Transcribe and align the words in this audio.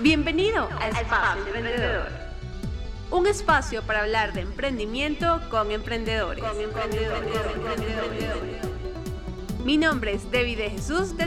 Bienvenido 0.00 0.68
a 0.80 0.90
Espacio 0.90 1.44
Emprendedor. 1.44 2.06
Un 3.10 3.26
espacio 3.26 3.82
para 3.82 4.02
hablar 4.02 4.32
de 4.32 4.42
emprendimiento 4.42 5.40
con 5.50 5.72
emprendedores. 5.72 6.44
Mi 9.64 9.76
nombre 9.76 10.12
es 10.12 10.30
David 10.30 10.58
de 10.58 10.70
Jesús 10.70 11.16
de 11.16 11.24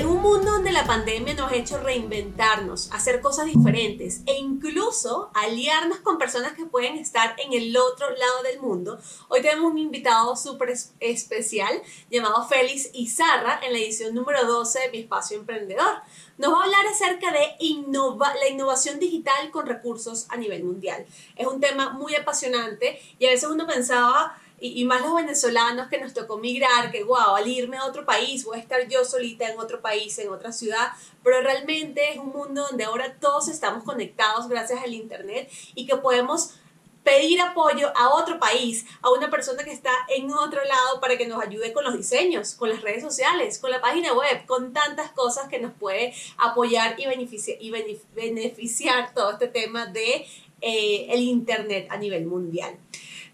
en 0.00 0.06
un 0.06 0.22
mundo 0.22 0.52
donde 0.52 0.72
la 0.72 0.86
pandemia 0.86 1.34
nos 1.34 1.52
ha 1.52 1.56
hecho 1.56 1.76
reinventarnos, 1.76 2.90
hacer 2.90 3.20
cosas 3.20 3.44
diferentes 3.44 4.22
e 4.24 4.38
incluso 4.38 5.30
aliarnos 5.34 5.98
con 5.98 6.16
personas 6.16 6.54
que 6.54 6.64
pueden 6.64 6.96
estar 6.96 7.36
en 7.38 7.52
el 7.52 7.76
otro 7.76 8.08
lado 8.08 8.42
del 8.44 8.60
mundo, 8.60 8.98
hoy 9.28 9.42
tenemos 9.42 9.70
un 9.70 9.76
invitado 9.76 10.34
súper 10.36 10.72
especial 11.00 11.82
llamado 12.10 12.48
Félix 12.48 12.88
Izarra 12.94 13.60
en 13.62 13.74
la 13.74 13.78
edición 13.78 14.14
número 14.14 14.46
12 14.46 14.78
de 14.78 14.90
Mi 14.90 14.98
Espacio 15.00 15.36
Emprendedor. 15.36 16.00
Nos 16.38 16.50
va 16.50 16.60
a 16.60 16.64
hablar 16.64 16.86
acerca 16.86 17.30
de 17.30 17.58
la 17.60 18.48
innovación 18.48 18.98
digital 19.00 19.50
con 19.50 19.66
recursos 19.66 20.24
a 20.30 20.38
nivel 20.38 20.64
mundial. 20.64 21.04
Es 21.36 21.46
un 21.46 21.60
tema 21.60 21.90
muy 21.90 22.14
apasionante 22.14 22.98
y 23.18 23.26
a 23.26 23.30
veces 23.32 23.50
uno 23.50 23.66
pensaba 23.66 24.40
y, 24.60 24.84
más 24.84 25.00
los 25.00 25.14
venezolanos 25.14 25.88
que 25.88 25.98
nos 25.98 26.12
tocó 26.12 26.36
migrar, 26.38 26.92
que 26.92 27.02
wow, 27.02 27.34
al 27.36 27.48
irme 27.48 27.78
a 27.78 27.86
otro 27.86 28.04
país 28.04 28.44
voy 28.44 28.58
a 28.58 28.60
estar 28.60 28.86
yo 28.88 29.04
solita 29.04 29.48
en 29.48 29.58
otro 29.58 29.80
país, 29.80 30.18
en 30.18 30.28
otra 30.28 30.52
ciudad, 30.52 30.92
pero 31.24 31.40
realmente 31.40 32.12
es 32.12 32.18
un 32.18 32.28
mundo 32.28 32.66
donde 32.68 32.84
ahora 32.84 33.16
todos 33.18 33.48
estamos 33.48 33.84
conectados 33.84 34.48
gracias 34.48 34.82
al 34.82 34.94
Internet 34.94 35.50
y 35.74 35.86
que 35.86 35.96
podemos 35.96 36.54
pedir 37.02 37.40
apoyo 37.40 37.90
a 37.96 38.10
otro 38.14 38.38
país, 38.38 38.84
a 39.00 39.10
una 39.10 39.30
persona 39.30 39.64
que 39.64 39.72
está 39.72 39.90
en 40.08 40.30
otro 40.30 40.62
lado 40.64 41.00
para 41.00 41.16
que 41.16 41.26
nos 41.26 41.42
ayude 41.42 41.72
con 41.72 41.84
los 41.84 41.96
diseños, 41.96 42.54
con 42.54 42.68
las 42.68 42.82
redes 42.82 43.02
sociales, 43.02 43.58
con 43.58 43.70
la 43.70 43.80
página 43.80 44.12
web, 44.12 44.44
con 44.46 44.72
tantas 44.72 45.10
cosas 45.12 45.48
que 45.48 45.58
nos 45.58 45.72
puede 45.72 46.14
apoyar 46.36 47.00
y 47.00 47.06
beneficiar, 47.06 47.56
y 47.60 47.72
beneficiar 48.14 49.14
todo 49.14 49.32
este 49.32 49.48
tema 49.48 49.86
de 49.86 50.26
eh, 50.60 51.06
el 51.08 51.20
Internet 51.20 51.86
a 51.90 51.96
nivel 51.96 52.26
mundial. 52.26 52.76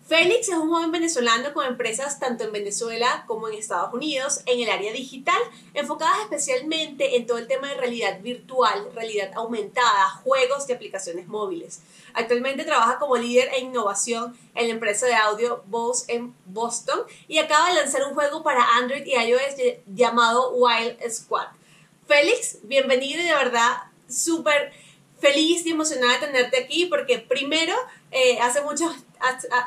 Félix 0.07 0.49
es 0.49 0.55
un 0.55 0.69
joven 0.69 0.93
venezolano 0.93 1.53
con 1.53 1.67
empresas 1.67 2.21
tanto 2.21 2.45
en 2.45 2.53
Venezuela 2.53 3.25
como 3.27 3.49
en 3.49 3.55
Estados 3.55 3.93
Unidos 3.93 4.41
en 4.47 4.61
el 4.61 4.71
área 4.71 4.93
digital, 4.93 5.39
enfocadas 5.75 6.21
especialmente 6.21 7.17
en 7.17 7.27
todo 7.27 7.39
el 7.39 7.49
tema 7.49 7.69
de 7.69 7.75
realidad 7.75 8.21
virtual, 8.21 8.89
realidad 8.95 9.33
aumentada, 9.35 10.09
juegos 10.23 10.69
y 10.69 10.73
aplicaciones 10.73 11.27
móviles. 11.27 11.81
Actualmente 12.15 12.65
trabaja 12.65 13.01
como 13.01 13.17
líder 13.17 13.49
e 13.53 13.59
innovación 13.59 14.39
en 14.55 14.69
la 14.69 14.75
empresa 14.75 15.07
de 15.07 15.15
audio 15.15 15.65
Bose 15.67 16.15
en 16.15 16.33
Boston 16.45 17.01
y 17.27 17.39
acaba 17.39 17.71
de 17.71 17.75
lanzar 17.75 18.05
un 18.05 18.15
juego 18.15 18.45
para 18.45 18.77
Android 18.77 19.05
y 19.05 19.17
iOS 19.17 19.81
llamado 19.87 20.53
Wild 20.53 21.01
Squad. 21.11 21.49
Félix, 22.07 22.59
bienvenido 22.63 23.21
y 23.21 23.27
de 23.27 23.35
verdad 23.35 23.79
súper 24.09 24.73
feliz 25.19 25.65
y 25.67 25.71
emocionada 25.71 26.15
de 26.15 26.27
tenerte 26.27 26.59
aquí 26.59 26.87
porque 26.87 27.19
primero, 27.19 27.75
eh, 28.11 28.39
hace 28.41 28.63
muchos 28.63 28.95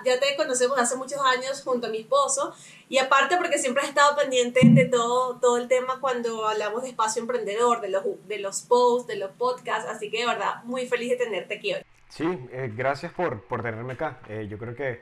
ya 0.05 0.19
te 0.19 0.35
conocemos 0.35 0.77
hace 0.77 0.95
muchos 0.95 1.19
años 1.21 1.61
junto 1.63 1.87
a 1.87 1.89
mi 1.89 1.99
esposo 1.99 2.53
y 2.87 2.97
aparte 2.97 3.37
porque 3.37 3.57
siempre 3.57 3.83
has 3.83 3.89
estado 3.89 4.15
pendiente 4.15 4.61
de 4.63 4.85
todo, 4.85 5.39
todo 5.39 5.57
el 5.57 5.67
tema 5.67 5.99
cuando 5.99 6.47
hablamos 6.47 6.83
de 6.83 6.89
espacio 6.89 7.21
emprendedor, 7.21 7.81
de 7.81 7.89
los, 7.89 8.03
de 8.27 8.39
los 8.39 8.61
posts, 8.61 9.07
de 9.07 9.15
los 9.15 9.31
podcasts, 9.31 9.89
así 9.89 10.09
que 10.09 10.19
de 10.19 10.27
verdad 10.27 10.63
muy 10.63 10.87
feliz 10.87 11.09
de 11.09 11.17
tenerte 11.17 11.55
aquí 11.55 11.73
hoy. 11.73 11.81
Sí, 12.09 12.25
eh, 12.51 12.71
gracias 12.75 13.11
por, 13.13 13.43
por, 13.43 13.61
tenerme 13.61 13.93
acá. 13.93 14.19
Eh, 14.27 14.47
yo 14.49 14.57
creo 14.57 14.75
que 14.75 15.01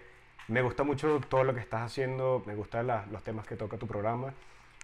me 0.49 0.61
gusta 0.61 0.83
mucho 0.83 1.21
todo 1.29 1.43
lo 1.43 1.53
que 1.53 1.61
estás 1.61 1.81
haciendo, 1.81 2.43
me 2.45 2.55
gustan 2.55 2.87
los 3.11 3.23
temas 3.23 3.47
que 3.47 3.55
toca 3.55 3.77
tu 3.77 3.87
programa 3.87 4.33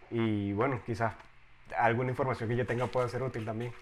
y 0.10 0.54
bueno, 0.54 0.82
quizás 0.86 1.14
alguna 1.78 2.12
información 2.12 2.50
que 2.50 2.56
yo 2.56 2.66
tenga 2.66 2.88
pueda 2.88 3.08
ser 3.10 3.24
útil 3.24 3.46
también. 3.46 3.74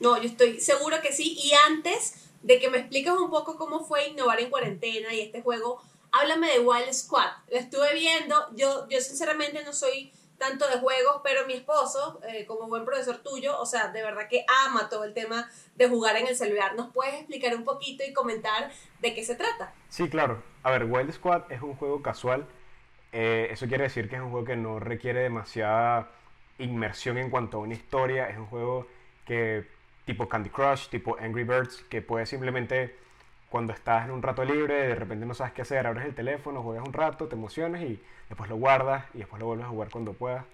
No, 0.00 0.16
yo 0.16 0.28
estoy 0.28 0.60
seguro 0.60 1.00
que 1.00 1.12
sí. 1.12 1.36
Y 1.42 1.52
antes 1.66 2.28
de 2.42 2.58
que 2.58 2.70
me 2.70 2.78
expliques 2.78 3.12
un 3.12 3.30
poco 3.30 3.56
cómo 3.56 3.84
fue 3.84 4.08
innovar 4.08 4.40
en 4.40 4.50
cuarentena 4.50 5.12
y 5.12 5.20
este 5.20 5.42
juego, 5.42 5.82
háblame 6.12 6.50
de 6.52 6.60
Wild 6.60 6.92
Squad. 6.92 7.30
Lo 7.50 7.58
estuve 7.58 7.94
viendo, 7.94 8.36
yo, 8.54 8.88
yo 8.88 9.00
sinceramente 9.00 9.62
no 9.64 9.72
soy 9.72 10.12
tanto 10.38 10.68
de 10.68 10.78
juegos, 10.78 11.20
pero 11.24 11.46
mi 11.46 11.54
esposo, 11.54 12.20
eh, 12.28 12.46
como 12.46 12.68
buen 12.68 12.84
profesor 12.84 13.18
tuyo, 13.18 13.58
o 13.58 13.66
sea, 13.66 13.88
de 13.88 14.02
verdad 14.02 14.28
que 14.28 14.46
ama 14.66 14.88
todo 14.88 15.04
el 15.04 15.12
tema 15.12 15.50
de 15.74 15.88
jugar 15.88 16.16
en 16.16 16.28
el 16.28 16.36
celular. 16.36 16.76
¿Nos 16.76 16.92
puedes 16.92 17.14
explicar 17.14 17.54
un 17.56 17.64
poquito 17.64 18.04
y 18.04 18.12
comentar 18.12 18.70
de 19.00 19.14
qué 19.14 19.24
se 19.24 19.34
trata? 19.34 19.74
Sí, 19.88 20.08
claro. 20.08 20.42
A 20.62 20.70
ver, 20.70 20.84
Wild 20.84 21.12
Squad 21.12 21.50
es 21.50 21.60
un 21.60 21.74
juego 21.74 22.02
casual. 22.02 22.46
Eh, 23.12 23.48
eso 23.50 23.66
quiere 23.66 23.84
decir 23.84 24.08
que 24.08 24.16
es 24.16 24.22
un 24.22 24.30
juego 24.30 24.46
que 24.46 24.56
no 24.56 24.78
requiere 24.78 25.20
demasiada 25.20 26.10
inmersión 26.58 27.18
en 27.18 27.30
cuanto 27.30 27.58
a 27.58 27.60
una 27.60 27.74
historia. 27.74 28.28
Es 28.28 28.38
un 28.38 28.46
juego 28.46 28.86
que 29.28 29.66
tipo 30.06 30.26
Candy 30.26 30.48
Crush, 30.48 30.88
tipo 30.88 31.18
Angry 31.20 31.44
Birds, 31.44 31.84
que 31.90 32.00
puedes 32.00 32.30
simplemente 32.30 32.96
cuando 33.50 33.74
estás 33.74 34.06
en 34.06 34.10
un 34.10 34.22
rato 34.22 34.42
libre, 34.42 34.88
de 34.88 34.94
repente 34.94 35.26
no 35.26 35.34
sabes 35.34 35.52
qué 35.52 35.62
hacer, 35.62 35.86
abres 35.86 36.06
el 36.06 36.14
teléfono, 36.14 36.62
juegas 36.62 36.86
un 36.86 36.94
rato, 36.94 37.28
te 37.28 37.34
emocionas 37.34 37.82
y 37.82 38.02
después 38.28 38.48
lo 38.48 38.56
guardas 38.56 39.04
y 39.12 39.18
después 39.18 39.38
lo 39.38 39.46
vuelves 39.46 39.66
a 39.66 39.70
jugar 39.70 39.90
cuando 39.90 40.14
puedas. 40.14 40.44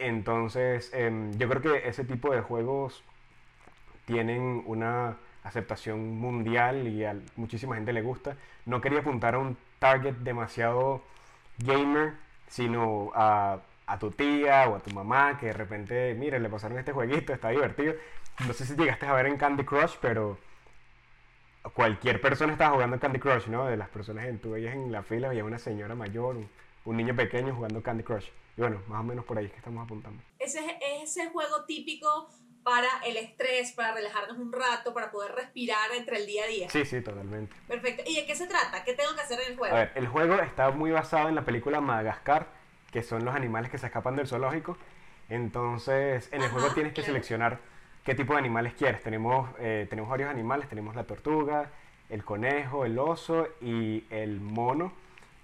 Entonces, 0.00 0.92
em, 0.92 1.32
yo 1.38 1.48
creo 1.48 1.62
que 1.62 1.88
ese 1.88 2.04
tipo 2.04 2.32
de 2.32 2.40
juegos 2.40 3.02
tienen 4.06 4.62
una 4.66 5.16
aceptación 5.44 6.18
mundial 6.18 6.88
y 6.88 7.04
a 7.04 7.16
muchísima 7.36 7.76
gente 7.76 7.92
le 7.92 8.02
gusta. 8.02 8.36
No 8.66 8.80
quería 8.80 9.00
apuntar 9.00 9.34
a 9.36 9.38
un 9.38 9.56
target 9.78 10.14
demasiado 10.16 11.02
gamer, 11.58 12.14
sino 12.48 13.12
a, 13.14 13.60
a 13.88 13.98
tu 13.98 14.10
tía 14.10 14.68
o 14.68 14.76
a 14.76 14.80
tu 14.80 14.90
mamá 14.90 15.38
que 15.38 15.46
de 15.46 15.54
repente, 15.54 16.14
mire, 16.14 16.38
le 16.38 16.48
pasaron 16.48 16.78
este 16.78 16.92
jueguito, 16.92 17.32
está 17.32 17.48
divertido. 17.48 17.94
No 18.46 18.52
sé 18.52 18.66
si 18.66 18.76
llegaste 18.76 19.06
a 19.06 19.14
ver 19.14 19.26
en 19.26 19.38
Candy 19.38 19.64
Crush, 19.64 19.96
pero 20.00 20.38
cualquier 21.74 22.20
persona 22.20 22.52
estaba 22.52 22.74
jugando 22.74 23.00
Candy 23.00 23.18
Crush, 23.18 23.46
¿no? 23.46 23.66
De 23.66 23.76
las 23.76 23.88
personas 23.88 24.26
en 24.26 24.38
tu 24.38 24.52
veías 24.52 24.74
en 24.74 24.92
la 24.92 25.02
fila, 25.02 25.28
había 25.28 25.42
una 25.42 25.58
señora 25.58 25.94
mayor, 25.94 26.36
un, 26.84 26.96
niño 26.96 27.16
pequeño 27.16 27.54
jugando 27.54 27.82
Candy 27.82 28.04
Crush. 28.04 28.28
Y 28.56 28.60
bueno, 28.60 28.82
más 28.88 29.00
o 29.00 29.04
menos 29.04 29.24
por 29.24 29.38
ahí 29.38 29.46
es 29.46 29.52
que 29.52 29.58
estamos 29.58 29.84
apuntando. 29.84 30.22
Ese 30.38 30.60
es 30.60 31.08
ese 31.16 31.30
juego 31.30 31.64
típico 31.64 32.28
para 32.62 32.88
el 33.06 33.16
estrés, 33.16 33.72
para 33.72 33.94
relajarnos 33.94 34.36
un 34.36 34.52
rato, 34.52 34.92
para 34.92 35.10
poder 35.10 35.32
respirar 35.32 35.90
entre 35.96 36.18
el 36.18 36.26
día 36.26 36.44
a 36.44 36.46
día. 36.46 36.68
Sí, 36.68 36.84
sí, 36.84 37.00
totalmente. 37.00 37.54
Perfecto. 37.66 38.02
¿Y 38.06 38.16
de 38.16 38.26
qué 38.26 38.36
se 38.36 38.46
trata? 38.46 38.84
¿Qué 38.84 38.92
tengo 38.92 39.14
que 39.14 39.22
hacer 39.22 39.40
en 39.40 39.52
el 39.52 39.58
juego? 39.58 39.74
A 39.74 39.78
ver, 39.78 39.92
el 39.94 40.06
juego 40.08 40.34
está 40.34 40.70
muy 40.70 40.90
basado 40.90 41.30
en 41.30 41.34
la 41.34 41.44
película 41.44 41.80
Madagascar, 41.80 42.57
que 42.90 43.02
son 43.02 43.24
los 43.24 43.34
animales 43.34 43.70
que 43.70 43.78
se 43.78 43.86
escapan 43.86 44.16
del 44.16 44.26
zoológico. 44.26 44.76
Entonces, 45.28 46.28
en 46.32 46.42
el 46.42 46.50
juego 46.50 46.70
tienes 46.70 46.92
que 46.92 47.02
seleccionar 47.02 47.58
qué 48.04 48.14
tipo 48.14 48.32
de 48.32 48.38
animales 48.38 48.74
quieres. 48.74 49.02
Tenemos, 49.02 49.50
eh, 49.58 49.86
tenemos 49.90 50.10
varios 50.10 50.30
animales, 50.30 50.68
tenemos 50.68 50.96
la 50.96 51.04
tortuga, 51.04 51.70
el 52.08 52.24
conejo, 52.24 52.84
el 52.84 52.98
oso 52.98 53.48
y 53.60 54.04
el 54.10 54.40
mono. 54.40 54.92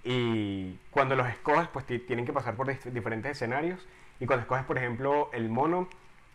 Y 0.03 0.77
cuando 0.91 1.15
los 1.15 1.27
escoges, 1.27 1.67
pues 1.67 1.85
tienen 1.85 2.25
que 2.25 2.33
pasar 2.33 2.55
por 2.55 2.67
diferentes 2.91 3.31
escenarios. 3.31 3.85
Y 4.19 4.25
cuando 4.25 4.41
escoges, 4.41 4.65
por 4.65 4.77
ejemplo, 4.77 5.29
el 5.33 5.49
mono, 5.49 5.87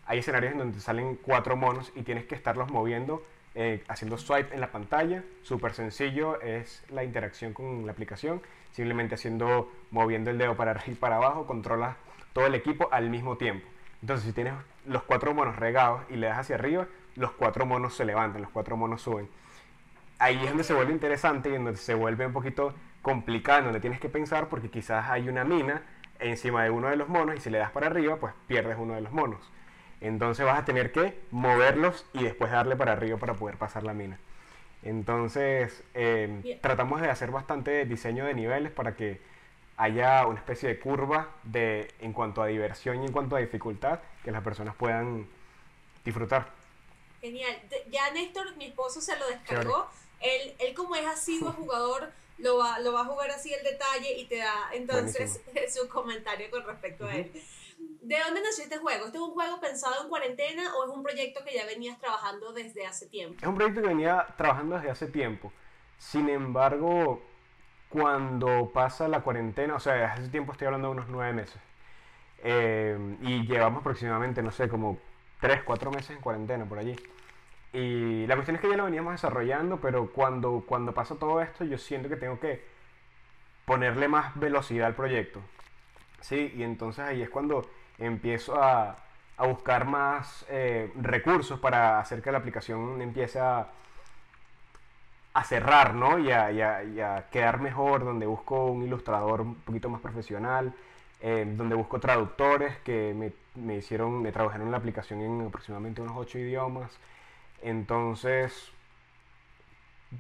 hay 0.07 0.19
escenarios 0.19 0.53
en 0.53 0.59
donde 0.59 0.81
salen 0.81 1.17
cuatro 1.17 1.57
monos 1.57 1.93
y 1.95 2.03
tienes 2.03 2.25
que 2.25 2.35
estarlos 2.35 2.71
moviendo, 2.71 3.23
eh, 3.63 3.85
haciendo 3.89 4.17
swipe 4.17 4.55
en 4.55 4.61
la 4.63 4.73
pantalla. 4.73 5.23
Súper 5.43 5.75
sencillo 5.75 6.41
es 6.41 6.83
la 6.89 7.05
interacción 7.05 7.53
con 7.53 7.85
la 7.85 7.93
aplicación. 7.93 8.41
Simplemente 8.73 9.17
haciendo, 9.17 9.71
moviendo 9.91 10.31
el 10.31 10.39
dedo 10.39 10.57
para 10.57 10.71
arriba 10.71 10.93
y 10.93 10.95
para 10.95 11.17
abajo, 11.17 11.47
controlas 11.47 11.97
todo 12.33 12.47
el 12.47 12.55
equipo 12.55 12.89
al 12.91 13.11
mismo 13.11 13.37
tiempo. 13.37 13.69
Entonces, 14.01 14.25
si 14.25 14.33
tienes 14.33 14.55
los 14.87 15.03
cuatro 15.03 15.35
monos 15.35 15.57
regados 15.57 16.05
y 16.09 16.17
le 16.17 16.29
das 16.29 16.39
hacia 16.39 16.55
arriba, 16.55 16.87
los 17.17 17.33
cuatro 17.33 17.67
monos 17.67 17.95
se 17.95 18.07
levantan, 18.07 18.41
los 18.41 18.51
cuatro 18.51 18.79
monos 18.79 19.03
suben. 19.03 19.29
Ahí 20.19 20.37
es 20.37 20.49
donde 20.49 20.65
se 20.65 20.73
vuelve 20.73 20.93
interesante 20.93 21.51
y 21.51 21.53
donde 21.53 21.77
se 21.77 21.93
vuelve 21.93 22.25
un 22.25 22.33
poquito 22.33 22.73
complicado, 23.03 23.65
donde 23.65 23.81
tienes 23.81 24.01
que 24.01 24.09
pensar 24.09 24.49
porque 24.49 24.71
quizás 24.71 25.11
hay 25.11 25.29
una 25.29 25.45
mina 25.45 25.83
encima 26.19 26.65
de 26.65 26.71
uno 26.71 26.89
de 26.89 26.97
los 26.97 27.11
monos 27.11 27.37
y 27.37 27.41
si 27.41 27.51
le 27.51 27.59
das 27.59 27.73
para 27.73 27.89
arriba, 27.89 28.17
pues 28.17 28.33
pierdes 28.47 28.79
uno 28.79 28.95
de 28.95 29.03
los 29.03 29.13
monos. 29.13 29.41
Entonces 30.01 30.47
vas 30.47 30.59
a 30.59 30.65
tener 30.65 30.93
que 30.93 31.19
moverlos 31.31 32.07
y 32.13 32.25
después 32.25 32.51
darle 32.51 32.77
para 32.77 32.93
arriba 32.93 33.19
para 33.19 33.35
poder 33.35 33.57
pasar 33.57 33.83
la 33.83 33.93
mina. 33.93 34.19
Entonces 34.83 35.83
em, 35.95 36.43
tratamos 36.61 37.01
de 37.03 37.11
hacer 37.11 37.31
bastante 37.31 37.85
diseño 37.85 38.25
de 38.25 38.35
niveles 38.35 38.73
para 38.73 38.97
que 38.97 39.21
haya 39.77 40.27
una 40.27 40.39
especie 40.39 40.69
de 40.69 40.79
curva 40.79 41.35
de, 41.43 41.93
en 42.01 42.13
cuanto 42.13 42.43
a 42.43 42.47
diversión 42.47 43.03
y 43.03 43.07
en 43.07 43.13
cuanto 43.13 43.37
a 43.37 43.41
dificultad 43.41 44.01
que 44.25 44.31
las 44.31 44.43
personas 44.43 44.75
puedan 44.75 45.29
disfrutar. 46.05 46.49
Genial. 47.21 47.57
Ya 47.91 48.11
Néstor, 48.11 48.57
mi 48.57 48.67
esposo, 48.67 49.01
se 49.01 49.19
lo 49.19 49.27
descargó. 49.29 49.89
Él, 50.21 50.55
él 50.59 50.75
como 50.75 50.97
es 50.97 51.07
así 51.07 51.39
un 51.43 51.53
jugador, 51.53 52.11
lo 52.39 52.59
va, 52.59 52.79
lo 52.81 52.93
va 52.93 53.03
a 53.03 53.05
jugar 53.05 53.31
así 53.31 53.53
el 53.53 53.63
detalle 53.63 54.19
y 54.19 54.27
te 54.27 54.39
da 54.39 54.71
entonces 54.73 55.41
su 55.75 55.89
comentario 55.89 56.51
con 56.51 56.65
respecto 56.65 57.07
a 57.07 57.15
él. 57.15 57.33
¿De 58.03 58.17
dónde 58.25 58.43
nació 58.43 58.65
este 58.65 58.79
juego? 58.79 59.07
¿Este 59.07 59.19
es 59.19 59.23
un 59.23 59.33
juego 59.33 59.61
pensado 59.61 60.03
en 60.03 60.09
cuarentena 60.09 60.75
o 60.75 60.85
es 60.85 60.91
un 60.91 61.03
proyecto 61.03 61.45
que 61.45 61.55
ya 61.55 61.65
venías 61.67 61.99
trabajando 61.99 62.53
desde 62.53 62.87
hace 62.87 63.07
tiempo? 63.07 63.39
Es 63.41 63.47
un 63.47 63.55
proyecto 63.55 63.83
que 63.83 63.89
venía 63.89 64.27
trabajando 64.37 64.77
desde 64.77 64.91
hace 64.91 65.07
tiempo. 65.07 65.53
Sin 65.99 66.29
embargo, 66.29 67.23
cuando 67.89 68.71
pasa 68.73 69.07
la 69.09 69.21
cuarentena, 69.21 69.75
o 69.75 69.81
sea, 69.81 70.13
hace 70.13 70.29
tiempo 70.29 70.53
estoy 70.53 70.67
hablando 70.67 70.89
de 70.89 70.93
unos 70.93 71.09
nueve 71.09 71.33
meses, 71.33 71.61
eh, 72.43 72.99
y 73.21 73.47
llevamos 73.47 73.81
aproximadamente, 73.81 74.43
no 74.43 74.51
sé, 74.51 74.69
como 74.69 74.99
3, 75.41 75.63
4 75.63 75.91
meses 75.91 76.11
en 76.11 76.21
cuarentena 76.21 76.65
por 76.65 76.79
allí. 76.79 76.97
Y 77.73 78.27
la 78.27 78.35
cuestión 78.35 78.57
es 78.57 78.63
que 78.63 78.71
ya 78.71 78.77
lo 78.77 78.85
veníamos 78.85 79.13
desarrollando, 79.13 79.81
pero 79.81 80.11
cuando, 80.11 80.65
cuando 80.67 80.93
pasa 80.93 81.15
todo 81.17 81.41
esto 81.41 81.65
yo 81.65 81.79
siento 81.79 82.09
que 82.09 82.17
tengo 82.17 82.41
que 82.41 82.65
ponerle 83.65 84.09
más 84.09 84.39
velocidad 84.39 84.89
al 84.89 84.95
proyecto. 84.95 85.41
¿Sí? 86.21 86.53
Y 86.57 86.63
entonces 86.63 87.05
ahí 87.05 87.23
es 87.23 87.31
cuando 87.31 87.69
empiezo 87.99 88.63
a, 88.63 88.97
a 89.41 89.47
buscar 89.47 89.87
más 89.87 90.45
eh, 90.51 90.93
recursos 91.01 91.59
para 91.59 91.99
hacer 91.99 92.21
que 92.21 92.31
la 92.31 92.39
aplicación 92.39 93.01
empiece 93.01 93.41
a, 93.41 93.69
cerrar, 95.45 95.95
¿no? 95.95 96.19
Y 96.19 96.31
a, 96.31 96.49
a, 96.49 97.17
a, 97.17 97.31
quedar 97.31 97.61
mejor, 97.61 98.05
donde 98.05 98.27
busco 98.27 98.67
un 98.67 98.83
ilustrador 98.83 99.41
un 99.41 99.55
poquito 99.55 99.89
más 99.89 100.03
profesional, 100.03 100.75
eh, 101.23 101.51
donde 101.57 101.75
busco 101.75 101.99
traductores 101.99 102.77
que 102.81 103.15
me, 103.17 103.33
me, 103.55 103.79
hicieron, 103.79 104.21
me 104.21 104.31
trabajaron 104.33 104.67
en 104.67 104.73
la 104.73 104.77
aplicación 104.79 105.23
en 105.23 105.47
aproximadamente 105.47 106.03
unos 106.03 106.17
ocho 106.19 106.39
idiomas. 106.39 106.99
Entonces, 107.63 108.71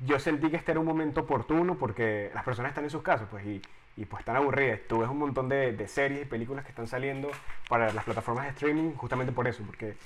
yo 0.06 0.18
sentí 0.18 0.48
que 0.48 0.56
este 0.56 0.70
era 0.72 0.80
un 0.80 0.86
momento 0.86 1.20
oportuno 1.22 1.74
porque 1.76 2.30
las 2.34 2.44
personas 2.44 2.70
están 2.70 2.84
en 2.84 2.90
sus 2.90 3.02
casas, 3.02 3.28
pues, 3.30 3.44
y, 3.44 3.60
y 3.96 4.04
pues 4.04 4.20
están 4.20 4.36
aburridas. 4.36 4.80
Tú 4.88 4.98
ves 4.98 5.08
un 5.08 5.18
montón 5.18 5.48
de, 5.48 5.72
de, 5.72 5.88
series 5.88 6.22
y 6.22 6.24
películas 6.24 6.64
que 6.64 6.70
están 6.70 6.86
saliendo 6.86 7.30
para 7.68 7.92
las 7.92 8.04
plataformas 8.04 8.44
de 8.44 8.50
streaming 8.50 8.94
justamente 8.94 9.32
por 9.32 9.46
eso, 9.48 9.62
porque 9.64 9.96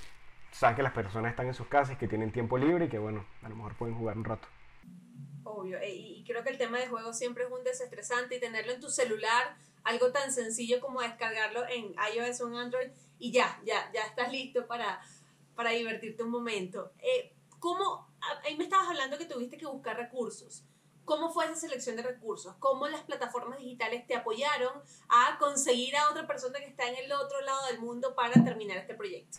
saben 0.54 0.76
que 0.76 0.82
las 0.82 0.92
personas 0.92 1.30
están 1.30 1.46
en 1.46 1.54
sus 1.54 1.66
casas 1.66 1.98
que 1.98 2.08
tienen 2.08 2.30
tiempo 2.30 2.56
libre 2.56 2.86
y 2.86 2.88
que, 2.88 2.98
bueno, 2.98 3.24
a 3.42 3.48
lo 3.48 3.56
mejor 3.56 3.74
pueden 3.74 3.96
jugar 3.96 4.16
un 4.16 4.24
rato. 4.24 4.46
Obvio, 5.42 5.78
y, 5.84 6.24
creo 6.26 6.42
que 6.42 6.50
el 6.50 6.58
tema 6.58 6.78
de 6.78 6.86
juego 6.86 7.12
siempre 7.12 7.44
es 7.44 7.50
un 7.50 7.64
desestresante 7.64 8.36
y 8.36 8.40
tenerlo 8.40 8.72
en 8.72 8.80
tu 8.80 8.88
celular, 8.88 9.56
algo 9.82 10.10
tan 10.12 10.32
sencillo 10.32 10.80
como 10.80 11.02
descargarlo 11.02 11.66
en 11.68 11.94
iOS 12.14 12.40
o 12.40 12.48
en 12.48 12.56
Android 12.56 12.88
y 13.18 13.32
ya, 13.32 13.60
ya, 13.64 13.90
ya 13.92 14.02
estás 14.02 14.32
listo 14.32 14.66
para, 14.66 15.00
para 15.54 15.70
divertirte 15.70 16.22
un 16.22 16.30
momento. 16.30 16.92
Eh, 16.98 17.34
¿Cómo, 17.58 18.08
ahí 18.44 18.56
me 18.56 18.64
estabas 18.64 18.88
hablando 18.88 19.18
que 19.18 19.26
tuviste 19.26 19.56
que 19.56 19.66
buscar 19.66 19.96
recursos? 19.96 20.64
¿Cómo 21.04 21.30
fue 21.30 21.44
esa 21.44 21.56
selección 21.56 21.96
de 21.96 22.02
recursos? 22.02 22.54
¿Cómo 22.58 22.88
las 22.88 23.02
plataformas 23.02 23.58
digitales 23.58 24.06
te 24.06 24.16
apoyaron 24.16 24.72
a 25.08 25.38
conseguir 25.38 25.96
a 25.96 26.10
otra 26.10 26.26
persona 26.26 26.58
que 26.58 26.66
está 26.66 26.88
en 26.88 26.96
el 26.96 27.12
otro 27.12 27.40
lado 27.42 27.66
del 27.66 27.80
mundo 27.80 28.14
para 28.14 28.32
terminar 28.42 28.78
este 28.78 28.94
proyecto? 28.94 29.38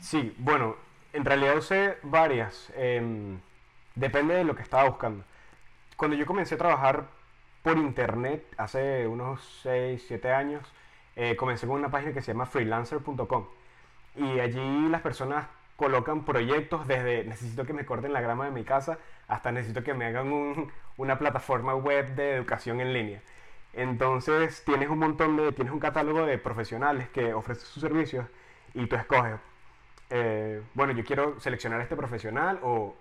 Sí, 0.00 0.34
bueno, 0.38 0.76
en 1.12 1.24
realidad 1.24 1.56
usé 1.56 1.98
varias. 2.02 2.72
Eh, 2.74 3.38
depende 3.94 4.34
de 4.34 4.44
lo 4.44 4.56
que 4.56 4.62
estaba 4.62 4.88
buscando. 4.88 5.24
Cuando 5.96 6.16
yo 6.16 6.26
comencé 6.26 6.56
a 6.56 6.58
trabajar 6.58 7.08
por 7.62 7.78
internet 7.78 8.44
hace 8.56 9.06
unos 9.06 9.40
6, 9.62 10.04
7 10.06 10.32
años, 10.32 10.66
eh, 11.16 11.36
comencé 11.36 11.66
con 11.66 11.76
una 11.76 11.90
página 11.90 12.12
que 12.12 12.22
se 12.22 12.32
llama 12.32 12.46
freelancer.com. 12.46 13.46
Y 14.16 14.40
allí 14.40 14.88
las 14.88 15.00
personas 15.00 15.46
colocan 15.76 16.24
proyectos 16.24 16.86
desde 16.86 17.24
necesito 17.24 17.64
que 17.64 17.72
me 17.72 17.84
corten 17.84 18.12
la 18.12 18.20
grama 18.20 18.44
de 18.44 18.50
mi 18.52 18.64
casa 18.64 18.98
hasta 19.28 19.52
necesito 19.52 19.82
que 19.82 19.94
me 19.94 20.06
hagan 20.06 20.32
un, 20.32 20.72
una 20.96 21.18
plataforma 21.18 21.74
web 21.74 22.14
de 22.14 22.36
educación 22.36 22.80
en 22.80 22.92
línea. 22.92 23.20
Entonces 23.72 24.62
tienes 24.64 24.88
un 24.88 24.98
montón 24.98 25.36
de, 25.36 25.52
tienes 25.52 25.72
un 25.72 25.80
catálogo 25.80 26.26
de 26.26 26.38
profesionales 26.38 27.08
que 27.08 27.34
ofrecen 27.34 27.64
sus 27.66 27.80
servicios 27.82 28.26
y 28.74 28.86
tú 28.86 28.96
escoges, 28.96 29.40
eh, 30.10 30.62
bueno, 30.74 30.92
yo 30.92 31.04
quiero 31.04 31.40
seleccionar 31.40 31.80
a 31.80 31.82
este 31.82 31.96
profesional 31.96 32.60
o 32.62 32.94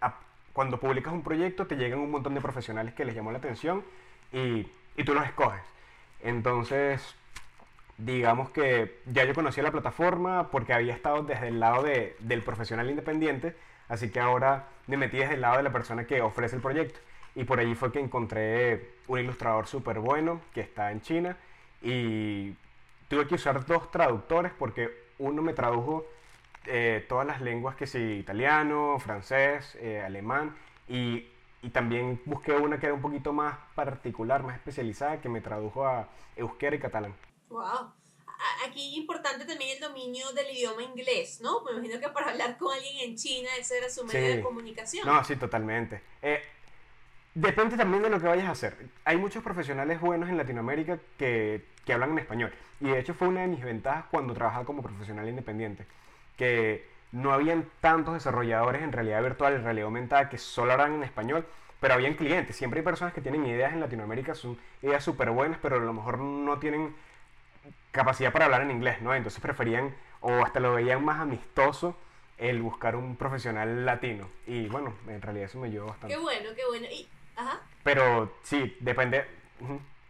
a, 0.00 0.18
cuando 0.52 0.80
publicas 0.80 1.12
un 1.12 1.22
proyecto 1.22 1.66
te 1.66 1.76
llegan 1.76 2.00
un 2.00 2.10
montón 2.10 2.34
de 2.34 2.40
profesionales 2.40 2.94
que 2.94 3.04
les 3.04 3.14
llamó 3.14 3.30
la 3.30 3.38
atención 3.38 3.84
y, 4.32 4.66
y 4.96 5.04
tú 5.04 5.14
los 5.14 5.24
escoges. 5.24 5.62
Entonces, 6.22 7.14
digamos 7.98 8.50
que 8.50 9.00
ya 9.06 9.24
yo 9.24 9.34
conocía 9.34 9.62
la 9.62 9.72
plataforma 9.72 10.50
porque 10.50 10.72
había 10.72 10.94
estado 10.94 11.22
desde 11.22 11.48
el 11.48 11.60
lado 11.60 11.82
de, 11.82 12.16
del 12.20 12.42
profesional 12.42 12.90
independiente, 12.90 13.56
así 13.88 14.10
que 14.10 14.20
ahora 14.20 14.68
me 14.86 14.96
metí 14.96 15.18
desde 15.18 15.34
el 15.34 15.40
lado 15.40 15.56
de 15.56 15.62
la 15.62 15.72
persona 15.72 16.06
que 16.06 16.20
ofrece 16.20 16.56
el 16.56 16.62
proyecto. 16.62 17.00
Y 17.34 17.44
por 17.44 17.60
allí 17.60 17.74
fue 17.74 17.92
que 17.92 18.00
encontré 18.00 18.94
un 19.08 19.18
ilustrador 19.18 19.66
súper 19.66 19.98
bueno 19.98 20.40
que 20.54 20.60
está 20.60 20.90
en 20.90 21.02
China 21.02 21.36
y 21.82 22.54
tuve 23.08 23.26
que 23.26 23.34
usar 23.34 23.64
dos 23.66 23.90
traductores 23.90 24.52
porque 24.58 24.90
uno 25.18 25.42
me 25.42 25.52
tradujo 25.52 26.06
eh, 26.66 27.04
todas 27.08 27.26
las 27.26 27.40
lenguas 27.40 27.76
que 27.76 27.86
sí, 27.86 27.98
italiano, 27.98 28.98
francés, 28.98 29.76
eh, 29.80 30.02
alemán 30.04 30.54
y, 30.88 31.26
y, 31.62 31.70
también 31.70 32.20
busqué 32.24 32.52
una 32.52 32.78
que 32.78 32.86
era 32.86 32.94
un 32.94 33.02
poquito 33.02 33.32
más 33.32 33.56
particular, 33.74 34.42
más 34.42 34.56
especializada, 34.56 35.20
que 35.20 35.28
me 35.28 35.40
tradujo 35.40 35.86
a 35.86 36.08
euskera 36.36 36.76
y 36.76 36.78
catalán. 36.78 37.14
Wow. 37.48 37.92
Aquí 38.66 38.96
importante 38.96 39.44
también 39.46 39.76
el 39.76 39.80
dominio 39.80 40.30
del 40.32 40.50
idioma 40.54 40.82
inglés, 40.82 41.40
¿no? 41.40 41.62
Me 41.64 41.72
imagino 41.72 41.98
que 41.98 42.08
para 42.10 42.30
hablar 42.30 42.58
con 42.58 42.72
alguien 42.74 43.10
en 43.10 43.16
China 43.16 43.48
ese 43.58 43.78
era 43.78 43.88
su 43.88 44.04
medio 44.04 44.20
Sí. 44.30 44.36
de 44.36 44.42
comunicación. 44.42 45.06
No, 45.06 45.24
sí, 45.24 45.36
totalmente. 45.36 46.02
Eh, 46.20 46.42
depende 47.34 47.76
también 47.76 48.02
de 48.02 48.10
lo 48.10 48.20
que 48.20 48.26
vayas 48.26 48.46
a 48.46 48.50
hacer. 48.50 48.76
Hay 49.04 49.16
muchos 49.16 49.42
profesionales 49.42 50.00
buenos 50.00 50.28
en 50.28 50.36
Latinoamérica 50.36 50.98
que, 51.18 51.64
que 51.86 51.92
hablan 51.94 52.12
en 52.12 52.18
español. 52.18 52.52
Y 52.80 52.88
de 52.88 52.98
hecho 52.98 53.14
fue 53.14 53.28
una 53.28 53.40
de 53.40 53.46
mis 53.48 53.64
ventajas 53.64 54.04
cuando 54.10 54.34
trabajaba 54.34 54.66
como 54.66 54.82
profesional 54.82 55.26
independiente. 55.28 55.86
Que 56.36 56.86
no 57.12 57.32
habían 57.32 57.66
tantos 57.80 58.12
desarrolladores 58.14 58.82
en 58.82 58.92
realidad 58.92 59.22
virtual 59.22 59.54
y 59.54 59.58
realidad 59.62 59.86
aumentada 59.86 60.28
que 60.28 60.36
solo 60.36 60.72
hablan 60.72 60.94
en 60.94 61.04
español, 61.04 61.46
pero 61.80 61.94
habían 61.94 62.14
clientes. 62.14 62.54
Siempre 62.56 62.80
hay 62.80 62.84
personas 62.84 63.14
que 63.14 63.22
tienen 63.22 63.46
ideas 63.46 63.72
en 63.72 63.80
Latinoamérica, 63.80 64.34
son 64.34 64.58
ideas 64.82 65.02
súper 65.02 65.30
buenas, 65.30 65.58
pero 65.62 65.76
a 65.76 65.78
lo 65.78 65.92
mejor 65.94 66.18
no 66.18 66.58
tienen 66.58 66.94
capacidad 67.96 68.32
para 68.32 68.44
hablar 68.44 68.62
en 68.62 68.70
inglés, 68.70 69.00
¿no? 69.02 69.14
Entonces 69.14 69.40
preferían, 69.40 69.94
o 70.20 70.32
hasta 70.44 70.60
lo 70.60 70.74
veían 70.74 71.04
más 71.04 71.20
amistoso, 71.20 71.96
el 72.38 72.62
buscar 72.62 72.94
un 72.96 73.16
profesional 73.16 73.84
latino. 73.84 74.28
Y 74.46 74.68
bueno, 74.68 74.94
en 75.08 75.20
realidad 75.22 75.46
eso 75.46 75.58
me 75.58 75.68
ayudó 75.68 75.86
bastante. 75.86 76.14
Qué 76.14 76.20
bueno, 76.20 76.50
qué 76.54 76.66
bueno. 76.66 76.86
Y, 76.90 77.08
ajá. 77.34 77.60
Pero 77.82 78.32
sí, 78.42 78.76
depende. 78.80 79.24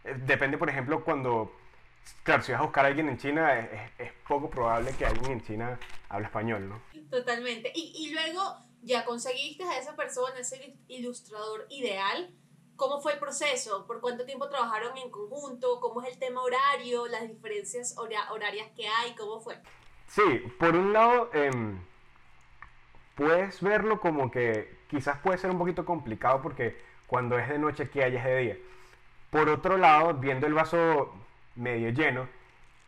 Eh, 0.03 0.15
Depende, 0.25 0.57
por 0.57 0.69
ejemplo, 0.69 1.03
cuando. 1.03 1.53
Claro, 2.23 2.41
si 2.41 2.51
vas 2.53 2.61
a 2.61 2.63
buscar 2.63 2.85
a 2.85 2.87
alguien 2.87 3.09
en 3.09 3.17
China, 3.17 3.59
es, 3.59 3.69
es- 3.73 4.07
es 4.07 4.13
poco 4.27 4.49
probable 4.49 4.91
que 4.97 5.05
alguien 5.05 5.31
en 5.33 5.41
China 5.43 5.77
hable 6.09 6.25
español, 6.27 6.69
¿no? 6.69 6.81
Totalmente. 7.09 7.71
Y, 7.75 7.93
y 7.97 8.13
luego 8.13 8.41
ya 8.81 9.03
conseguiste 9.03 9.63
a 9.65 9.77
esa 9.77 9.95
persona, 9.97 10.39
ese 10.39 10.77
ilustrador 10.87 11.65
ideal. 11.69 12.29
¿Cómo 12.77 13.01
fue 13.01 13.13
el 13.13 13.19
proceso? 13.19 13.85
¿Por 13.87 13.99
cuánto 13.99 14.23
tiempo 14.25 14.47
trabajaron 14.47 14.95
en 14.97 15.09
conjunto? 15.09 15.79
¿Cómo 15.81 16.01
es 16.01 16.13
el 16.13 16.19
tema 16.19 16.41
horario? 16.43 17.07
¿Las 17.07 17.27
diferencias 17.27 17.97
hora- 17.97 18.31
horarias 18.31 18.69
que 18.75 18.87
hay? 18.87 19.15
¿Cómo 19.15 19.41
fue? 19.41 19.57
Sí, 20.07 20.21
por 20.59 20.75
un 20.75 20.93
lado, 20.93 21.29
em, 21.33 21.79
puedes 23.15 23.61
verlo 23.61 23.99
como 23.99 24.31
que 24.31 24.77
quizás 24.89 25.17
puede 25.19 25.37
ser 25.37 25.49
un 25.51 25.57
poquito 25.57 25.85
complicado 25.85 26.41
porque 26.41 26.79
cuando 27.07 27.37
es 27.39 27.49
de 27.49 27.57
noche, 27.57 27.89
que 27.89 28.03
hay 28.03 28.15
es 28.15 28.23
de 28.23 28.37
día. 28.37 28.57
Por 29.31 29.49
otro 29.49 29.77
lado, 29.77 30.13
viendo 30.13 30.47
el 30.47 30.53
vaso 30.53 31.13
medio 31.55 31.89
lleno, 31.89 32.27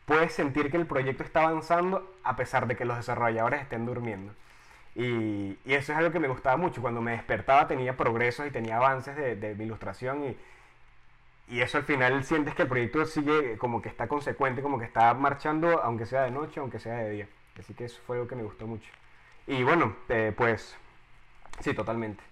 puedes 0.05 0.34
sentir 0.34 0.69
que 0.72 0.77
el 0.77 0.86
proyecto 0.86 1.24
está 1.24 1.41
avanzando 1.48 2.15
a 2.24 2.36
pesar 2.36 2.67
de 2.67 2.75
que 2.77 2.86
los 2.86 2.98
desarrolladores 2.98 3.62
estén 3.62 3.86
durmiendo. 3.86 4.34
Y, 4.96 5.58
y 5.65 5.74
eso 5.74 5.91
es 5.93 5.98
algo 5.98 6.12
que 6.12 6.19
me 6.19 6.27
gustaba 6.27 6.58
mucho. 6.58 6.81
Cuando 6.81 7.01
me 7.01 7.12
despertaba 7.12 7.67
tenía 7.67 7.96
progresos 7.96 8.48
y 8.48 8.51
tenía 8.51 8.77
avances 8.77 9.15
de, 9.15 9.36
de 9.36 9.55
mi 9.55 9.65
ilustración 9.65 10.24
y, 10.25 10.38
y 11.55 11.62
eso 11.62 11.77
al 11.77 11.84
final 11.84 12.24
sientes 12.24 12.53
que 12.55 12.63
el 12.63 12.67
proyecto 12.67 13.05
sigue 13.05 13.58
como 13.58 13.81
que 13.81 13.89
está 13.89 14.08
consecuente, 14.08 14.62
como 14.62 14.77
que 14.77 14.86
está 14.86 15.13
marchando, 15.13 15.81
aunque 15.84 16.05
sea 16.05 16.24
de 16.24 16.31
noche, 16.31 16.60
aunque 16.60 16.79
sea 16.79 16.96
de 16.98 17.10
día. 17.10 17.27
Así 17.60 17.74
que 17.74 17.86
eso 17.86 18.00
fue 18.05 18.17
algo 18.17 18.27
que 18.27 18.36
me 18.36 18.43
gustó 18.43 18.67
mucho. 18.67 18.89
Y 19.48 19.63
bueno, 19.63 19.96
eh, 20.10 20.34
pues 20.36 20.77
sí, 21.60 21.74
totalmente. 21.74 22.24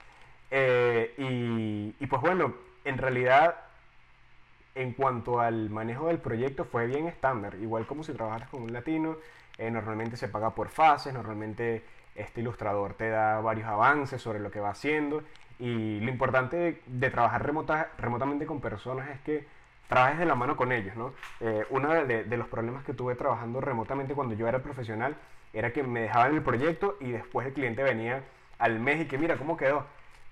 Eh, 0.52 1.14
y, 1.18 1.96
y 2.00 2.08
pues 2.08 2.22
bueno, 2.22 2.54
en 2.86 2.98
realidad, 2.98 3.56
en 4.76 4.94
cuanto 4.94 5.40
al 5.42 5.70
manejo 5.70 6.08
del 6.08 6.20
proyecto, 6.20 6.64
fue 6.64 6.86
bien 6.88 7.08
estándar. 7.08 7.56
Igual 7.56 7.88
como 7.88 8.04
si 8.04 8.14
trabajaras 8.14 8.50
con 8.50 8.62
un 8.62 8.72
latino, 8.72 9.18
eh, 9.58 9.72
normalmente 9.72 10.16
se 10.16 10.28
paga 10.28 10.52
por 10.52 10.70
fases, 10.70 11.14
normalmente 11.14 11.84
este 12.18 12.42
ilustrador 12.42 12.94
te 12.94 13.10
da 13.10 13.40
varios 13.42 13.68
avances 13.68 14.22
sobre 14.22 14.40
lo 14.40 14.52
que 14.52 14.60
va 14.60 14.70
haciendo. 14.70 15.24
Y 15.60 16.00
lo 16.02 16.12
importante 16.12 16.82
de, 16.86 17.10
trabajar 17.10 17.46
remota, 17.46 17.90
remotamente 17.98 18.46
con 18.46 18.62
personas 18.62 19.10
es 19.10 19.20
que 19.22 19.48
trabajes 19.88 20.20
de 20.20 20.26
la 20.26 20.36
mano 20.36 20.56
con 20.56 20.72
ellos, 20.72 20.96
¿no? 20.96 21.14
Eh, 21.40 21.66
uno 21.70 21.94
de, 21.94 22.24
de 22.24 22.38
los 22.38 22.48
problemas 22.48 22.84
que 22.84 22.94
tuve 22.94 23.16
trabajando 23.16 23.62
remotamente 23.62 24.14
cuando 24.14 24.36
yo 24.36 24.48
era 24.48 24.60
profesional 24.60 25.16
era 25.54 25.72
que 25.72 25.82
me 25.84 26.02
dejaban 26.02 26.36
el 26.36 26.42
proyecto 26.42 26.98
y 27.00 27.12
después 27.12 27.48
el 27.48 27.54
cliente 27.54 27.82
venía 27.82 28.24
al 28.60 28.80
mes 28.80 29.02
y 29.02 29.06
que 29.06 29.18
mira 29.18 29.38
cómo 29.38 29.58
quedó. 29.58 29.86